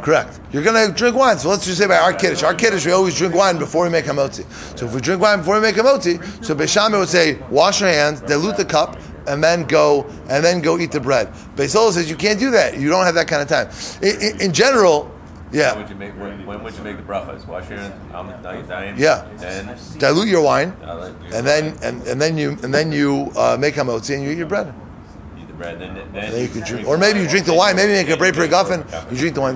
[0.01, 0.39] correct.
[0.51, 1.37] You're gonna drink wine.
[1.37, 2.43] So let's just say by our kiddush.
[2.43, 4.45] Our kiddush, we always drink wine before we make hamotzi.
[4.77, 7.89] So if we drink wine before we make hamotzi, so Beishamah would say, wash your
[7.89, 11.29] hands, dilute the cup, and then go and then go eat the bread.
[11.55, 12.77] Beisol says you can't do that.
[12.79, 13.69] You don't have that kind of time.
[14.01, 15.11] In, in, in general,
[15.49, 16.13] When yeah, would you make?
[16.13, 17.47] When, when would you make the brachas?
[17.47, 17.95] Wash your hands.
[18.13, 18.95] Um, now you're dying.
[18.99, 19.27] Yeah.
[19.37, 20.75] Then dilute your wine,
[21.33, 24.37] and then and, and then you and then you uh, make hamotzi and you eat
[24.37, 24.71] your bread.
[25.59, 27.75] Then, then, you could drink, or maybe you drink the wine.
[27.75, 28.85] Maybe you make a break for a guffin.
[29.11, 29.55] You drink the wine.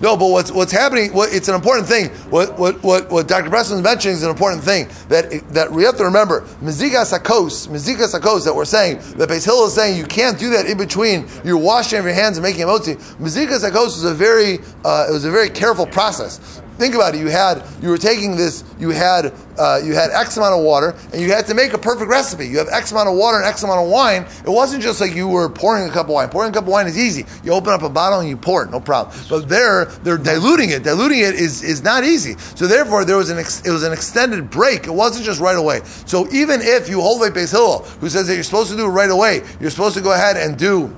[0.00, 1.12] No, but what's what's happening?
[1.12, 2.08] What, it's an important thing.
[2.30, 3.50] What what what, what Dr.
[3.50, 6.42] Preston is mentioning is an important thing that that we have to remember.
[6.62, 8.44] Mizika sakos, mizika sakos.
[8.44, 11.26] That we're saying that Beis Hillel is saying you can't do that in between.
[11.44, 12.96] You're washing of your hands and making a motzi.
[13.18, 16.62] Mizika sakos is a very uh, it was a very careful process.
[16.78, 17.20] Think about it.
[17.20, 18.64] You had you were taking this.
[18.80, 21.78] You had uh, you had X amount of water, and you had to make a
[21.78, 22.48] perfect recipe.
[22.48, 24.26] You have X amount of water and X amount of wine.
[24.44, 26.28] It wasn't just like you were pouring a cup of wine.
[26.30, 27.26] Pouring a cup of wine is easy.
[27.44, 29.16] You open up a bottle and you pour it, no problem.
[29.30, 30.82] But there, they're diluting it.
[30.82, 32.34] Diluting it is, is not easy.
[32.56, 34.86] So therefore, there was an ex, it was an extended break.
[34.86, 35.82] It wasn't just right away.
[36.06, 38.86] So even if you hold like Beis Hillel, who says that you're supposed to do
[38.86, 40.92] it right away, you're supposed to go ahead and do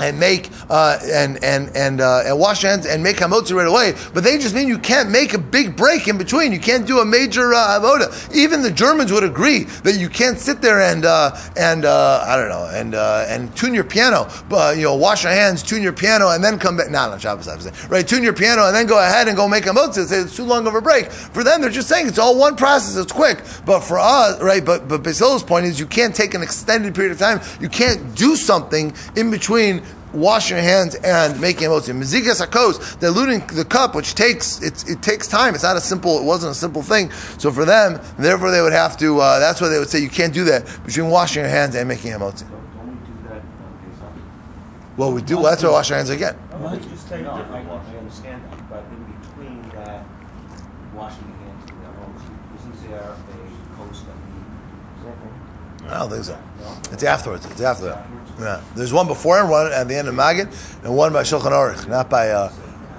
[0.00, 3.94] and make uh, and and and uh, and wash hands and make hamotzi right away.
[4.14, 6.52] But they just mean you can't make a big break in between.
[6.52, 8.34] You can't do a major uh, avoda.
[8.34, 12.36] Even the Germans would agree that you can't sit there and uh, and uh, I
[12.36, 14.28] don't know and uh, and tune your piano.
[14.48, 16.90] But you know, wash your hands, tune your piano, and then come back.
[16.90, 17.88] No, not Shabbos, obviously.
[17.88, 20.06] Right, tune your piano and then go ahead and go make hamotzi.
[20.06, 21.10] Say it's too long of a break.
[21.10, 22.96] For them, they're just saying it's all one process.
[22.96, 23.42] It's quick.
[23.66, 24.64] But for us, right?
[24.64, 27.40] But but Basilo's point is you can't take an extended period of time.
[27.60, 29.82] You can't do something in between
[30.12, 31.94] wash your hands and making emotzi.
[31.96, 35.54] Mezigas hakos, diluting the cup, which takes it, it takes time.
[35.54, 36.18] It's not a simple.
[36.18, 37.10] It wasn't a simple thing.
[37.38, 39.20] So for them, therefore, they would have to.
[39.20, 41.88] Uh, that's why they would say you can't do that between washing your hands and
[41.88, 42.48] making emotzi.
[42.48, 45.36] Don't, don't we do that on Well, we do.
[45.36, 46.36] Well, that's why we wash our hands again.
[46.52, 50.04] Unless you take No, I, I understand that, but in between that,
[50.94, 52.14] washing your hands and own,
[52.58, 54.30] isn't there a coast that we?
[55.88, 56.38] I don't think so.
[56.92, 57.46] It's afterwards.
[57.46, 58.06] It's after that.
[58.74, 60.48] There's one before and one at the end of Magid,
[60.84, 62.52] and one by Shulchan Aruch, not by uh,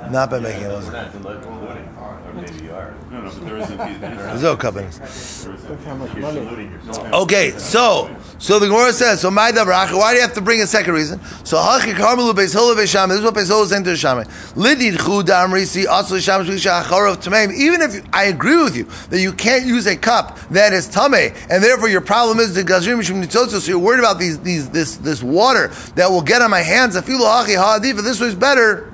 [0.09, 0.93] not by making We're emotzi.
[0.93, 2.93] not including, or maybe you are.
[3.11, 3.77] No, no, but there isn't.
[3.77, 4.99] There's no covenants.
[4.99, 5.59] isn't.
[5.67, 7.13] You're saluting yourself.
[7.13, 9.95] Okay, so so the Gemara says, so my davrach.
[9.97, 11.19] Why do you have to bring a second reason?
[11.43, 13.07] So hachi karmelu beis holo beis.
[13.07, 14.23] This is what beis holo is saying to the shammai.
[14.55, 17.53] Lidid chu damrisi also shammai shlisha acharav tameim.
[17.53, 20.87] Even if you, I agree with you that you can't use a cup that is
[20.87, 23.59] tamei, and therefore your problem is the gazrim mishum nitzotzo.
[23.59, 26.95] So you're worried about these these this this water that will get on my hands.
[26.95, 28.01] Afilu hachi ha'adif.
[28.03, 28.90] This was better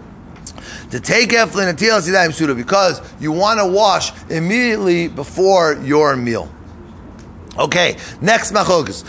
[0.91, 6.15] to take eflin and tilas yadayim suda because you want to wash immediately before your
[6.15, 6.49] meal.
[7.57, 9.03] Okay, next machokas.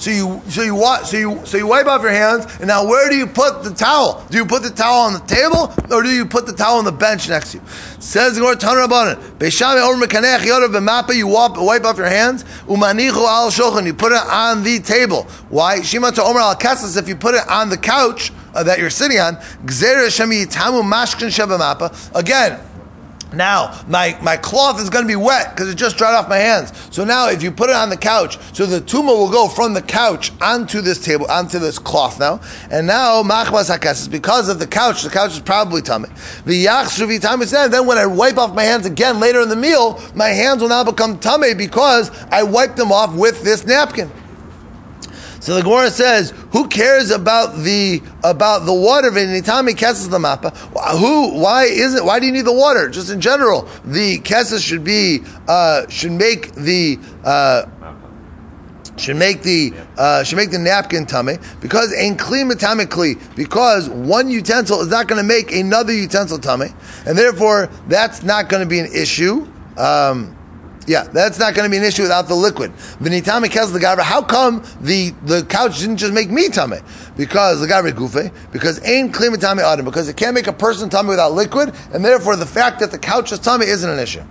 [0.00, 3.10] So you so you so you so you wipe off your hands, and now where
[3.10, 4.24] do you put the towel?
[4.30, 6.86] Do you put the towel on the table, or do you put the towel on
[6.86, 7.64] the bench next to you?
[7.98, 9.38] Says the Gemara Tanur Rabbanan.
[9.38, 9.72] Beisham.
[11.14, 12.44] You wipe, off your hands.
[12.66, 13.84] Umanichu al shochan.
[13.84, 15.24] You put it on the table.
[15.50, 15.82] Why?
[15.82, 16.56] Shima to Omer al.
[16.58, 19.38] If you put it on the couch uh, that you're sitting on.
[22.14, 22.60] Again.
[23.34, 26.36] Now, my, my cloth is going to be wet because it just dried off my
[26.36, 26.72] hands.
[26.94, 29.74] So now, if you put it on the couch, so the tuma will go from
[29.74, 32.40] the couch onto this table, onto this cloth now.
[32.70, 36.08] And now, hakas, because of the couch, the couch is probably tummy.
[36.44, 40.68] Then when I wipe off my hands again later in the meal, my hands will
[40.68, 44.10] now become tummy because I wiped them off with this napkin.
[45.42, 49.10] So the Gemara says, "Who cares about the about the water?
[49.10, 50.56] V'nitami kesses the mappa.
[50.98, 51.36] Who?
[51.40, 52.04] Why is it?
[52.04, 52.88] Why do you need the water?
[52.88, 57.66] Just in general, the kesses should be uh, should make the." Uh,
[58.98, 62.46] should make the uh, should make the napkin tummy because ain't clean
[63.34, 66.66] because one utensil is not going to make another utensil tummy
[67.06, 69.48] and therefore that's not going to be an issue.
[69.78, 70.36] Um,
[70.86, 72.72] yeah, that's not going to be an issue without the liquid.
[73.00, 76.78] V'nitami kes the garbage How come the, the couch didn't just make me tummy?
[77.16, 80.88] Because the gavra gufe, because ain't clean tummy adam, because it can't make a person
[80.88, 84.22] tummy without liquid, and therefore the fact that the couch is tummy isn't an issue.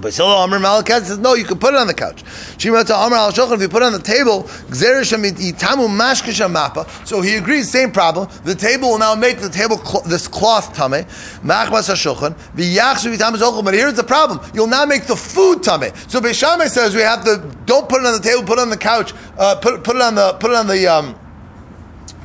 [0.00, 2.22] But Silo Amr Malakat says, no, you can put it on the couch.
[2.58, 4.46] Shimata Amr al Shochan, if you put it on the table,
[7.06, 8.28] So he agrees, same problem.
[8.44, 11.06] The table will now make the table cl- this cloth tame.
[11.42, 11.86] Machmas.
[13.64, 14.40] But here's the problem.
[14.54, 15.92] You'll now make the food tame.
[16.08, 18.70] So Beishamai says we have to, don't put it on the table, put it on
[18.70, 21.18] the couch, uh, put, put it on the, put it on the, um,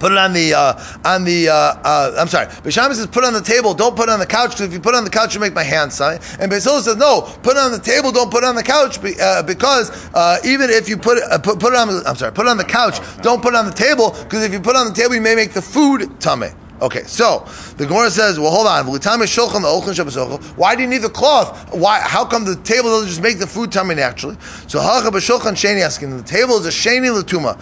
[0.01, 1.49] Put it on the uh, on the.
[1.49, 2.47] Uh, uh, I'm sorry.
[2.47, 3.75] Bishami says put it on the table.
[3.75, 5.39] Don't put it on the couch because if you put it on the couch, you
[5.39, 6.19] make my hands sign.
[6.39, 7.21] And Basil says no.
[7.43, 8.11] Put it on the table.
[8.11, 11.37] Don't put it on the couch uh, because uh, even if you put it uh,
[11.37, 12.03] put, put it on.
[12.07, 12.31] I'm sorry.
[12.31, 12.99] Put it on the couch.
[13.21, 15.21] Don't put it on the table because if you put it on the table, you
[15.21, 16.49] may make the food tummy.
[16.81, 17.45] Okay, so
[17.77, 18.87] the Gemara says, well, hold on.
[18.87, 21.73] Why do you need the cloth?
[21.73, 21.99] Why?
[21.99, 24.35] How come the table doesn't just make the food tummy naturally?
[24.67, 26.17] So sheni asking.
[26.17, 27.55] The table is a sheni latuma.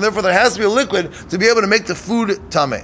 [0.00, 2.82] Therefore, there has to be a liquid to be able to make the food tummy.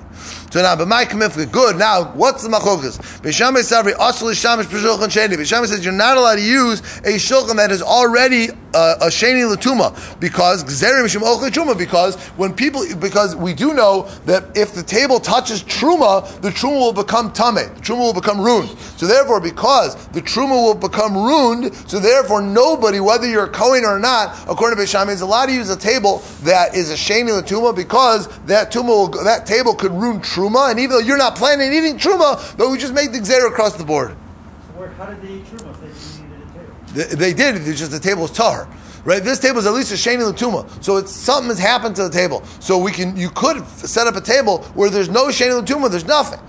[0.51, 1.77] So now, but my kamifka, good.
[1.77, 2.99] Now, what's the machokas?
[3.21, 5.35] B'shamay savri asli shamish b'shulchan sheni.
[5.35, 9.45] B'shamay says you're not allowed to use a shulchan that is already uh, a sheni
[9.45, 11.77] latuma because gzerim mishum truma.
[11.77, 16.79] Because when people, because we do know that if the table touches truma, the truma
[16.79, 17.55] will become tame.
[17.55, 18.71] The truma will become ruined.
[18.97, 23.85] So therefore, because the truma will become ruined, so therefore nobody, whether you're a Kohen
[23.85, 27.31] or not, according to Bishami, is allowed to use a table that is a sheni
[27.41, 31.37] latuma because that tuma will, that table could ruin truma, and even though you're not
[31.37, 34.11] planning on eating truma, but we just made the xer across the board.
[34.11, 37.17] So where, how did they eat truma if they didn't eat a table?
[37.17, 37.69] They, they did.
[37.69, 38.69] It's just the table was tar.
[39.05, 42.03] Right, this table is at least a sheni latuma, so it's something has happened to
[42.03, 42.45] the table.
[42.59, 46.07] So we can, you could set up a table where there's no sheni latuma, there's
[46.07, 46.41] nothing.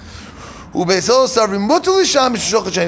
[0.85, 1.01] He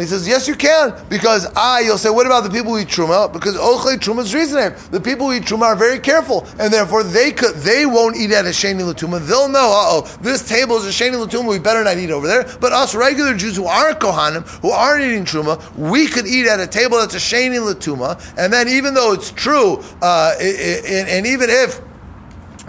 [0.05, 0.93] says, yes, you can.
[1.09, 3.31] Because I, you'll say, what about the people who eat truma?
[3.33, 4.73] Because ochle truma is reasoning.
[4.91, 8.31] The people who eat truma are very careful, and therefore they could, they won't eat
[8.31, 9.19] at a sheni latuma.
[9.19, 11.49] They'll know, uh oh, this table is a sheni latuma.
[11.49, 12.45] We better not eat over there.
[12.61, 16.59] But us regular Jews who aren't kohanim, who aren't eating truma, we could eat at
[16.59, 18.19] a table that's a sheni latuma.
[18.37, 21.81] And then, even though it's true, uh, i- i- and even if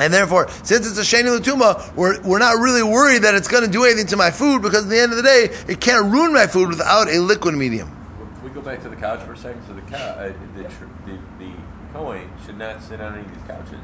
[0.00, 3.64] and therefore, since it's a sheni latuma, we're, we're not really worried that it's going
[3.64, 6.10] to do anything to my food because at the end of the day, it can't
[6.10, 7.88] ruin my food without a liquid medium.
[7.88, 9.62] Can we go back to the couch for a second?
[9.66, 11.52] So the cow, uh, the, tr- the the
[11.92, 13.78] Cohen should not sit on any of these couches.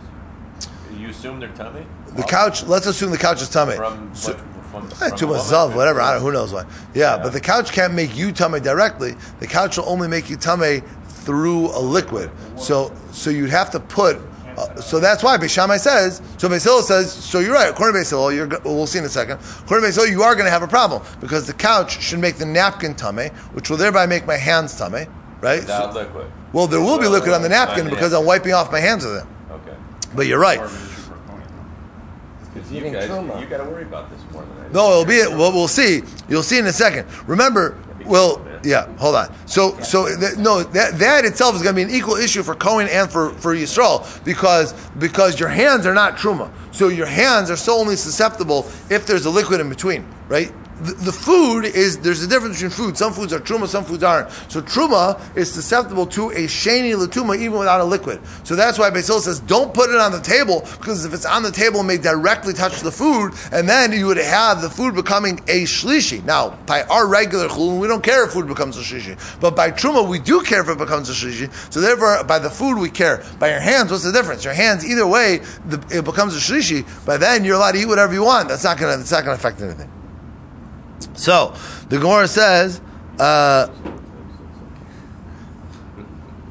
[0.96, 1.85] You assume they're tummy.
[2.14, 3.74] The couch, let's assume the couch is tummy.
[3.76, 4.33] from So-
[4.70, 6.00] from, Eh, from to myself, whatever.
[6.00, 6.64] I don't, who knows why?
[6.92, 7.22] Yeah, Yeah.
[7.22, 9.14] but the couch can't make you tummy directly.
[9.40, 12.31] The couch will only make you tummy through a liquid.
[12.57, 14.18] So, so you'd have to put.
[14.57, 16.23] Uh, so that's why Beishamai says.
[16.38, 17.12] So Beisil says.
[17.12, 17.69] So you're right.
[17.71, 18.49] According to Beisil, you're.
[18.64, 19.38] We'll see in a second.
[19.61, 22.37] According to Beisil, you are going to have a problem because the couch should make
[22.37, 25.07] the napkin tummy, which will thereby make my hands tummy.
[25.40, 25.61] Right.
[25.61, 26.27] Without So- liquid.
[26.53, 29.05] well, there will be liquid on the napkin on because I'm wiping off my hands
[29.05, 29.25] with it.
[29.51, 29.77] Okay.
[30.14, 30.57] But you're right.
[30.59, 31.42] More of an issue for Cohen.
[32.55, 34.73] Because you guys, you got to worry about this more than I do.
[34.73, 35.16] No, it'll be.
[35.16, 35.29] it.
[35.31, 36.03] Well, we'll see.
[36.29, 37.07] You'll see in a second.
[37.27, 38.87] Remember, well, yeah.
[38.96, 39.35] Hold on.
[39.46, 42.55] So, so th- no, that that itself is going to be an equal issue for
[42.55, 46.50] Cohen and for for Yisrael because because your hands are not truma.
[46.72, 50.52] So your hands are so only susceptible if there's a liquid in between, right?
[50.81, 52.99] The, the food is there's a difference between food.
[52.99, 54.31] Some foods are truma, some foods aren't.
[54.51, 58.21] So truma is susceptible to a sheni latuma even without a liquid.
[58.45, 61.43] So that's why Basil says don't put it on the table because if it's on
[61.43, 64.95] the table, it may directly touch the food, and then you would have the food
[64.95, 66.23] becoming a shlishi.
[66.25, 69.71] Now, by our regular chulin, we don't care if food becomes a shlishi, but by
[69.71, 71.53] truma, we do care if it becomes a shlishi.
[71.73, 73.25] So therefore, by the food, we care.
[73.39, 74.45] By your hands, what's the difference?
[74.45, 76.85] Your hands, either way, the, it becomes a shlishi.
[77.07, 78.49] By then, you're allowed to eat whatever you want.
[78.49, 78.97] That's not gonna.
[78.97, 79.95] That's not gonna affect anything.
[81.14, 81.54] So
[81.88, 82.80] the Gemara says.
[83.18, 83.68] Uh,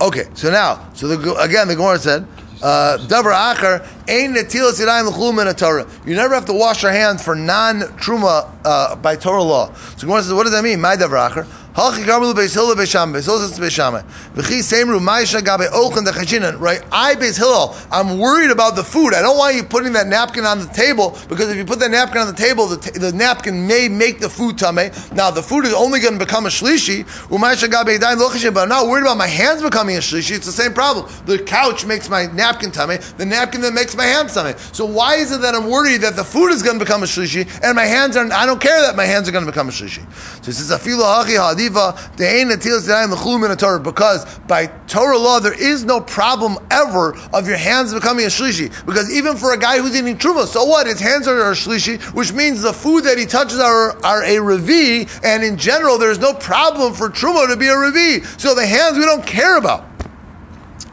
[0.01, 2.27] Okay, so now, so the, again, the Gemara said,
[2.62, 5.88] uh, Davar Acher, Ein Netilas Yadayim L'chum in a Torah.
[6.05, 9.73] You never have to wash your hands for non-truma uh, by Torah law.
[9.95, 10.81] So Gemara says, what does that mean?
[10.81, 11.47] My Davar Acher.
[11.76, 13.20] Halchi Garbalu Beis Hillel Beis Shammai.
[13.20, 14.02] Beis Hillel Beis Shammai.
[14.34, 16.58] V'chi Seimru Ma'isha Gabe Ochan Dechachinan.
[16.58, 16.82] Right?
[16.90, 19.14] I, Beis Hillel, I'm worried about the food.
[19.14, 21.92] I don't want you putting that napkin on the table because if you put that
[21.92, 24.90] napkin on the table, the, t- the napkin may make the food tame.
[25.12, 27.04] Now, the food is only going to become a shlishi.
[27.28, 28.54] U'ma'isha Gabe Yadayim Lochashin.
[28.54, 30.34] But I'm not worried about my hands becoming a shlishi.
[30.34, 31.12] It's the same problem.
[31.26, 33.00] The couch makes my napkin tame.
[33.18, 34.56] The napkin that makes my hands tame.
[34.72, 37.06] So why is it that I'm worried that the food is going to become a
[37.06, 39.68] shlishi and my hands are, I don't care that my hands are going to become
[39.68, 40.10] a shlishi.
[40.42, 43.80] So it says, Afilo Hachi Hadiva, De'ein Netilas Yadayim L'chum in a Torah.
[43.80, 48.69] Because by Torah law, there is no problem ever of your hands becoming a shlishi.
[48.86, 50.88] Because even for a guy who's eating truma, so what?
[50.88, 54.38] His hands are a shlishi, which means the food that he touches are, are a
[54.38, 58.25] revi, and in general, there's no problem for truma to be a revi.
[58.39, 59.89] So the hands we don't care about.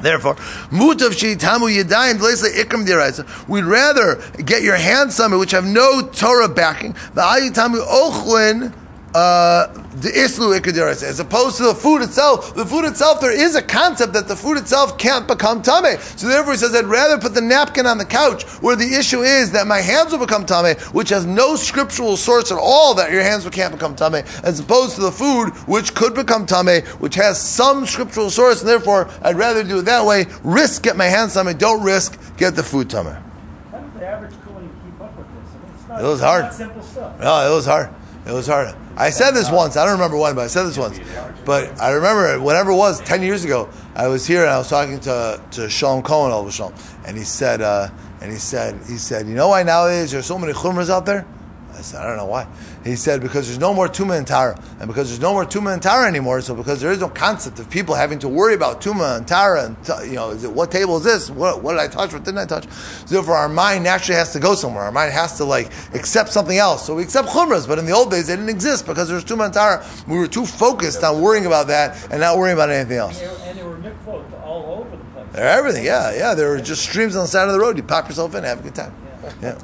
[0.03, 0.35] Therefore,
[0.71, 3.49] mutav shitamu yadayim ikram diraisa.
[3.49, 6.93] We'd rather get your hands somewhere which have no Torah backing.
[7.15, 8.75] The ayitamu ochlin.
[9.15, 12.55] Uh, the islu ikadiris, as opposed to the food itself.
[12.55, 15.99] The food itself, there is a concept that the food itself can't become tame.
[16.17, 19.21] So therefore, he says, I'd rather put the napkin on the couch, where the issue
[19.21, 23.13] is that my hands will become tame, which has no scriptural source at all that
[23.13, 27.15] your hands can't become tame, as opposed to the food which could become tame, which
[27.15, 30.25] has some scriptural source, and therefore, I'd rather do it that way.
[30.43, 31.53] Risk get my hands tame.
[31.59, 33.05] Don't risk get the food tame.
[33.05, 35.51] How did the average keep up with this?
[35.55, 36.53] I mean, it's not, It was hard.
[36.55, 37.21] simple stuff.
[37.21, 37.91] No, it was hard.
[38.25, 38.75] It was hard.
[38.97, 39.77] I said this once.
[39.77, 41.01] I don't remember when, but I said this once.
[41.45, 43.69] But I remember whatever it was ten years ago.
[43.97, 47.25] I was here and I was talking to to Shalom Cohen al Shalom, and he
[47.25, 47.89] said, uh,
[48.21, 51.27] and he said, he said, you know why nowadays there's so many chumras out there?
[51.73, 52.47] I said, I don't know why.
[52.85, 55.73] He said because there's no more tuma and tara, and because there's no more tuma
[55.73, 56.41] and tara anymore.
[56.41, 59.67] So because there is no concept of people having to worry about tuma and tara,
[59.67, 61.31] and t- you know, is it, what table is this?
[61.31, 62.13] What, what did I touch?
[62.13, 62.69] What didn't I touch?
[62.69, 64.83] So therefore, our mind naturally has to go somewhere.
[64.85, 66.85] Our mind has to like accept something else.
[66.85, 69.25] So we accept chumras, but in the old days they didn't exist because there was
[69.25, 69.87] tuma and tara.
[70.09, 73.21] We were too focused on worrying about that and not worrying about anything else.
[73.21, 75.27] And there- were mikvot all over the place.
[75.33, 76.35] They're everything, yeah, yeah.
[76.35, 77.77] There were just streams on the side of the road.
[77.77, 78.93] You pop yourself in, have a good time.
[79.41, 79.57] Yeah.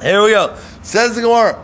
[0.02, 0.56] Here we go.
[0.82, 1.62] Says the Gemara.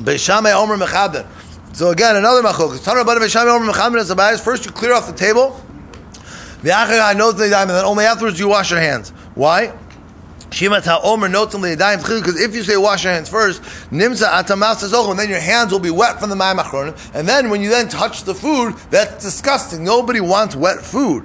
[0.00, 1.26] Beishamay Omer Mechaber.
[1.72, 2.78] So again, another machokas.
[2.78, 4.40] Tanur Bada Beishamay Omer Mechaber is Abayas.
[4.40, 5.60] First, you clear off the table.
[6.62, 9.10] The Achai knows the and then only afterwards you wash your hands.
[9.34, 9.72] Why?
[10.50, 15.10] Shima ta omer notim liyadayim because if you say wash your hands first, nimsa atamas
[15.10, 17.70] and then your hands will be wet from the mayim achronim, and then when you
[17.70, 19.84] then touch the food, that's disgusting.
[19.84, 21.24] Nobody wants wet food.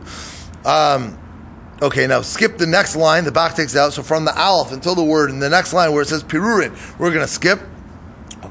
[0.64, 1.18] Um,
[1.82, 3.24] okay, now skip the next line.
[3.24, 3.94] The Bach takes out.
[3.94, 6.72] So from the aleph until the word in the next line where it says pirurin,
[7.00, 7.60] we're going to skip.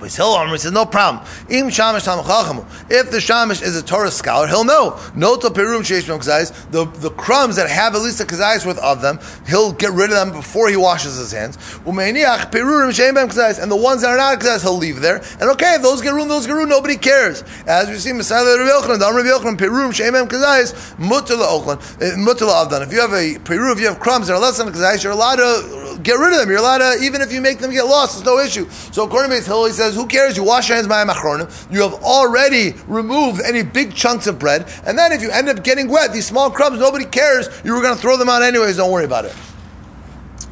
[0.05, 1.25] He says, no problem.
[1.49, 2.65] Im shamish tamuchachamu.
[2.91, 4.99] If the shamish is a Torah scholar, he'll know.
[5.15, 6.71] Noto perum sheish kazayis.
[6.71, 10.11] The the crumbs that have at least a kazayis worth of them, he'll get rid
[10.11, 11.57] of them before he washes his hands.
[11.85, 13.15] Umeiniach perurim sheim.
[13.15, 15.23] And the ones that are not kazayis, he'll leave there.
[15.41, 16.71] And okay, those get ruined, those get ruined.
[16.71, 17.43] Nobody cares.
[17.67, 22.03] As we see, Messiah Rabbi Yochanan, Dam Rabbi Yochanan, perurim sheim bem kazayis, mutter la'ochlan,
[22.03, 22.83] eh, mutter la'avdan.
[22.83, 25.03] If you have a peru, if you have crumbs that are less than a kazayis,
[25.03, 26.49] you're allowed to get rid of them.
[26.49, 28.69] You're allowed to, even if you make them get lost, it's no issue.
[28.71, 30.37] So according to Beis Hill, he says, who cares?
[30.37, 31.51] You wash your hands by machronim.
[31.73, 35.63] You have already removed any big chunks of bread, and then if you end up
[35.63, 37.49] getting wet, these small crumbs, nobody cares.
[37.65, 38.77] You were going to throw them out anyways.
[38.77, 39.35] Don't worry about it.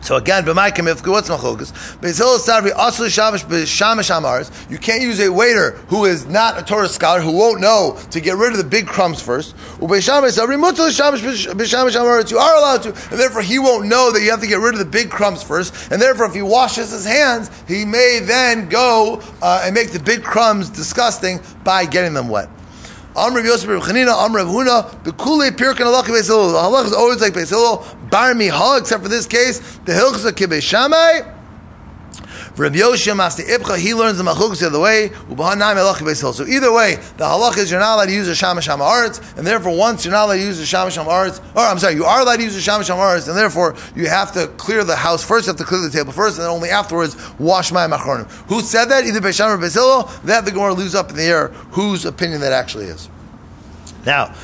[0.02, 4.70] So again, b'maikim if what's asli shamish b'shamish amaris.
[4.70, 8.20] You can't use a waiter who is not a Torah scholar who won't know to
[8.20, 9.56] get rid of the big crumbs first.
[9.78, 12.30] Ubeishamish sarvi mutzal shamish.
[12.32, 14.74] You are allowed to, and therefore he won't know that you have to get rid
[14.74, 15.92] of the big crumbs first.
[15.92, 20.00] And therefore, if he washes his hands, he may then go uh, and make the
[20.00, 22.48] big crumbs disgusting by getting them wet.
[23.14, 26.28] Amr Yosef Reb Chanina, Amr Reb Huna, Bekule Pirkan Halach Beis.
[26.28, 30.34] The is always like Beis Hillel, Bar Mihal, except for this case, the Hilchos of
[30.34, 31.41] Kibbei Shammai.
[32.54, 35.08] Rabbi Yoshia Masti Ibcha, he learns the Machukas the other way.
[36.32, 39.46] So either way, the halach is you're not allowed to use the Shamash Arts, and
[39.46, 42.20] therefore once you're not allowed to use the Shamash Arts, or I'm sorry, you are
[42.20, 45.46] allowed to use the Shamash Arts, and therefore you have to clear the house first,
[45.46, 48.30] you have to clear the table first, and then only afterwards wash my Machronim.
[48.48, 49.06] Who said that?
[49.06, 50.10] Either Beis Shammai or Hillel.
[50.24, 53.08] That the Gemara leaves up in the air whose opinion that actually is.
[54.04, 54.34] Now,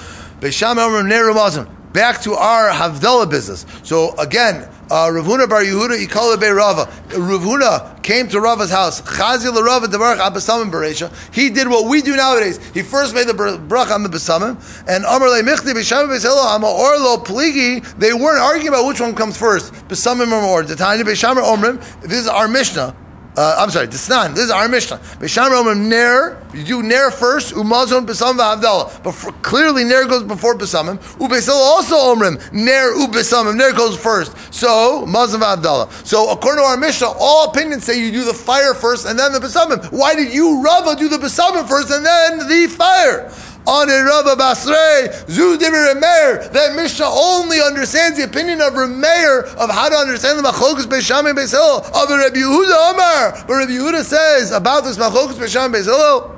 [0.41, 3.67] Beis Shammai Omer Ner Back to our Havdalah business.
[3.83, 6.91] So again, uh, Rav Huna Bar Yehuda Yikala Be Rava.
[7.17, 9.01] Rav Huna came to Rava's house.
[9.03, 11.13] Chazil Rava Debarach Abasamim Beresha.
[11.35, 12.59] He did what we do nowadays.
[12.73, 14.57] He first made the brach on the Basamim,
[14.89, 17.85] and Amar Le Michti B'Shem B'Selo Ama Orlo Pligi.
[17.99, 22.03] They weren't arguing about which one comes first, Basamim or The Tanya B'Shamer Omrim.
[22.03, 22.95] This is our Mishnah.
[23.39, 24.35] Uh, I'm sorry, Desnan.
[24.35, 24.97] This is our Mishnah.
[24.97, 26.43] B'Sham Romim Ner.
[26.53, 27.55] You do Ner first.
[27.55, 29.05] Umazon Besam v'Avdallah.
[29.05, 30.99] But for, clearly Ner goes before Besamim.
[31.19, 33.57] Ubesel also Omrim Ner Ubesamim.
[33.57, 34.37] Ner goes first.
[34.53, 36.05] So Mazon v'Avdallah.
[36.05, 39.33] So according to our Mishnah, all opinions say you do the fire first and then
[39.33, 39.89] the Besamim.
[39.93, 43.31] Why did you Rava do the Besamim first and then the fire?
[43.69, 46.51] On a Rava Basrei, Zudir Remeir.
[46.53, 51.29] That Mishnah only understands the opinion of Remeir of how to understand the Machokus Beisham
[51.29, 53.45] and Beishil of Rabbi Yehuda Omar.
[53.47, 56.38] But Rabbi Yehuda says about this Machokus Beisham and Beishil.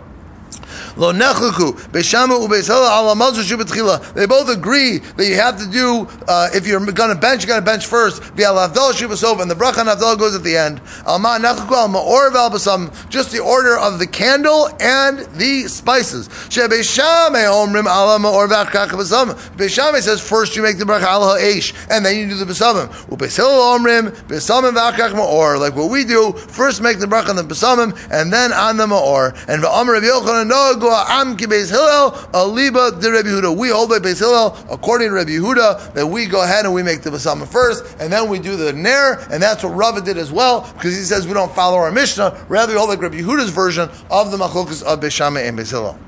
[0.96, 4.14] Lo nechluku beishama ubeishela ala mazu shubetchila.
[4.14, 7.48] They both agree that you have to do uh, if you're going to bench, you
[7.48, 8.34] got to bench first.
[8.36, 10.80] Be al avdal shubasov, and the bracha on avdal goes at the end.
[11.06, 12.90] Alma nechluku al maor basam.
[13.08, 16.28] Just the order of the candle and the spices.
[16.28, 19.34] Shebeishame omrim ala maor v'achkach basam.
[19.56, 22.88] Beishame says first you make the bracha al ha'esh, and then you do the basamim.
[23.06, 25.58] Ubeishela omrim basamim v'achkach maor.
[25.58, 28.86] Like what we do, first make the bracha on the basamim, and then on the
[28.86, 29.32] maor.
[29.48, 33.56] And v'amr Rabbi Yochanan no am Hillel aliba de Rabbi Yehuda.
[33.56, 36.82] We hold by Beis Hillel according to Rabbi Yehuda that we go ahead and we
[36.82, 40.18] make the basama first, and then we do the ner, and that's what Rava did
[40.18, 42.44] as well because he says we don't follow our Mishnah.
[42.48, 45.98] Rather, we hold like Rabbi Yehuda's version of the machlokas of Beis and Beis Hillel.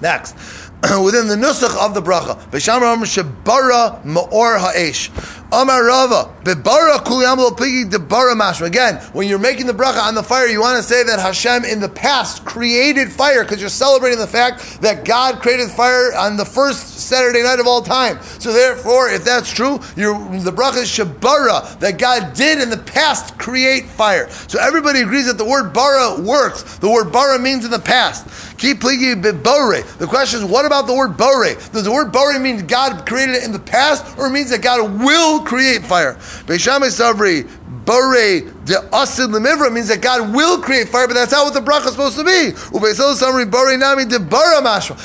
[0.00, 0.34] Next,
[1.04, 2.36] within the nusach of the bracha,
[2.68, 5.10] Amr Shebara Maor Ha'esh.
[5.52, 8.66] Amar Rava, Bebara Kuliyam Pligi Debara Mashma.
[8.66, 11.66] Again, when you're making the bracha on the fire, you want to say that Hashem
[11.66, 16.38] in the past created fire because you're celebrating the fact that God created fire on
[16.38, 18.18] the first Saturday night of all time.
[18.38, 23.36] So therefore, if that's true, the bracha is Shabara, that God did in the past
[23.36, 24.30] create fire.
[24.48, 26.78] So everybody agrees that the word bara works.
[26.78, 28.26] The word bara means in the past.
[28.56, 29.82] Keep pligi bore.
[29.98, 31.44] The question is, what about the word bore?
[31.72, 35.02] Does the word bore mean God created it in the past, or means that God
[35.04, 36.14] will create fire?
[36.46, 37.48] Beishamai Savri,
[37.84, 41.60] Bore de asid lemivra means that God will create fire, but that's not what the
[41.60, 43.76] bracha is supposed to be.
[43.76, 44.62] nami de bara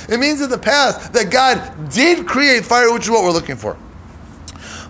[0.10, 3.56] It means in the past that God did create fire, which is what we're looking
[3.56, 3.78] for.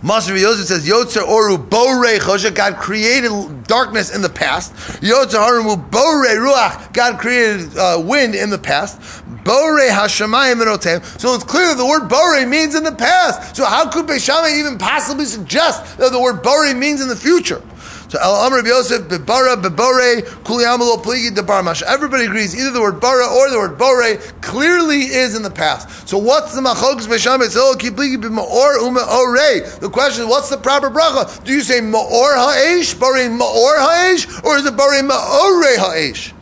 [0.03, 3.31] Master Yosef says, Yotzer Oru Bore Chosha, God created
[3.63, 4.73] darkness in the past.
[5.01, 8.99] Yotzer Haramu Bore Ruach, God created uh, wind in the past.
[9.43, 11.03] Bore Hashemayim Enotem.
[11.19, 13.55] So it's clear that the word Bore means in the past.
[13.55, 17.61] So how could Beishamah even possibly suggest that the word Bore means in the future?
[18.09, 21.81] So El Amr Yosef Bebara Bebore Kuliyamalo Pligi Debarmash.
[21.81, 26.07] Everybody agrees either the word bara or the word bore clearly is in the past.
[26.07, 29.67] So what's the machogs b'sham etzol oh, kipligi b'maor uma ore?
[29.79, 31.43] The question is what's the proper bracha?
[31.43, 36.33] Do you say maor ha'esh, bore maor ha'esh, or is it bore maore ha'esh?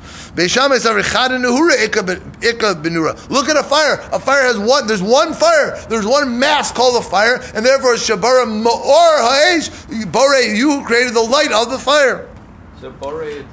[3.29, 3.93] Look at a fire.
[4.11, 4.85] A fire has one.
[4.85, 5.79] There's one fire.
[5.87, 10.05] There's one mass called a fire, and therefore Shabara Ma'or Ha'esh.
[10.05, 12.27] Bore, you created the light of the fire.
[12.81, 13.45] So Bore, it's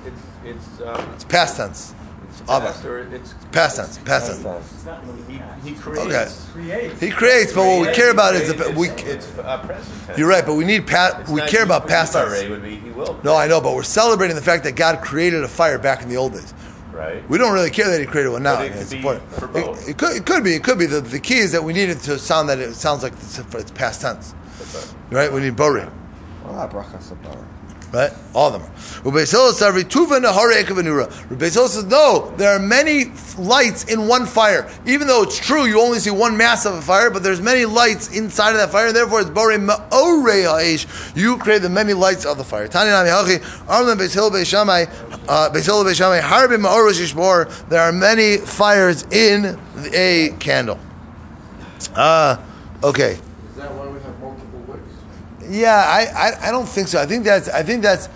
[0.45, 1.95] it's um, it's past tense.
[2.29, 3.99] It's past or it's past tense.
[3.99, 4.73] Past tense.
[4.73, 5.23] It's not really
[5.63, 6.49] He, he creates.
[6.55, 6.63] Okay.
[6.65, 6.93] Create.
[6.99, 8.89] He creates, but what we care about is the we.
[8.89, 10.19] It's, it's uh, present tense.
[10.19, 11.31] You're right, but we need past.
[11.31, 12.43] We care about past tense.
[12.43, 12.83] be.
[13.23, 16.09] No, I know, but we're celebrating the fact that God created a fire back in
[16.09, 16.53] the old days.
[17.03, 17.29] Right.
[17.29, 18.57] We don't really care that He created one now.
[18.57, 19.33] But it could It's be important.
[19.33, 19.89] for It, both.
[19.89, 20.55] it could, it could be.
[20.55, 20.87] It could be.
[20.87, 23.39] The, the key is that we need it to sound that it sounds like it's,
[23.39, 24.35] it's past tense.
[25.11, 25.33] Right?
[25.33, 25.85] We need bori.
[27.93, 28.11] Right?
[28.35, 28.73] All of them.
[29.05, 34.09] Rabbi Hillel says, "Rituva nahare ekavanura." Rabbi Hillel says, "No, there are many lights in
[34.09, 34.67] one fire.
[34.87, 37.67] Even though it's true, you only see one mass of a fire, but there's many
[37.67, 38.93] lights inside of that fire.
[38.93, 40.87] Therefore, it's bore ma'ore ha'esh.
[41.15, 42.67] You create the many lights of the fire.
[42.67, 44.87] Tani nami hachi arlen Beis Hillel Beis Shammai
[45.29, 47.69] uh, Beis Hillel Beis Shammai harbi ma'or shishbor.
[47.69, 49.59] There are many fires in
[49.93, 50.79] a candle.
[51.95, 52.37] Uh,
[52.83, 53.13] okay.
[53.13, 55.42] Is that why we have multiple wicks?
[55.53, 57.01] Yeah, I, I, I don't think so.
[57.01, 58.09] I think that's I think that's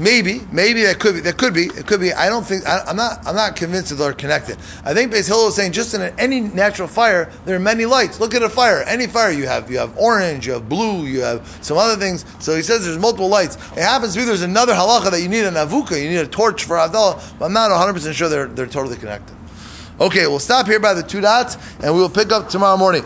[0.00, 1.20] Maybe, maybe that could be.
[1.20, 1.64] That could be.
[1.64, 2.12] It could be.
[2.12, 2.66] I don't think.
[2.66, 3.26] I, I'm not.
[3.26, 4.56] I'm not convinced that they're connected.
[4.82, 8.20] I think Beis Hillel is saying just in any natural fire, there are many lights.
[8.20, 8.82] Look at a fire.
[8.86, 12.24] Any fire you have, you have orange, you have blue, you have some other things.
[12.38, 13.56] So he says there's multiple lights.
[13.72, 16.00] It happens to be there's another halacha that you need an avuka.
[16.00, 17.38] You need a torch for Havdalah.
[17.38, 19.36] But I'm not 100 percent sure they're they're totally connected.
[20.00, 22.98] Okay, we'll stop here by the two dots, and we will pick up tomorrow morning.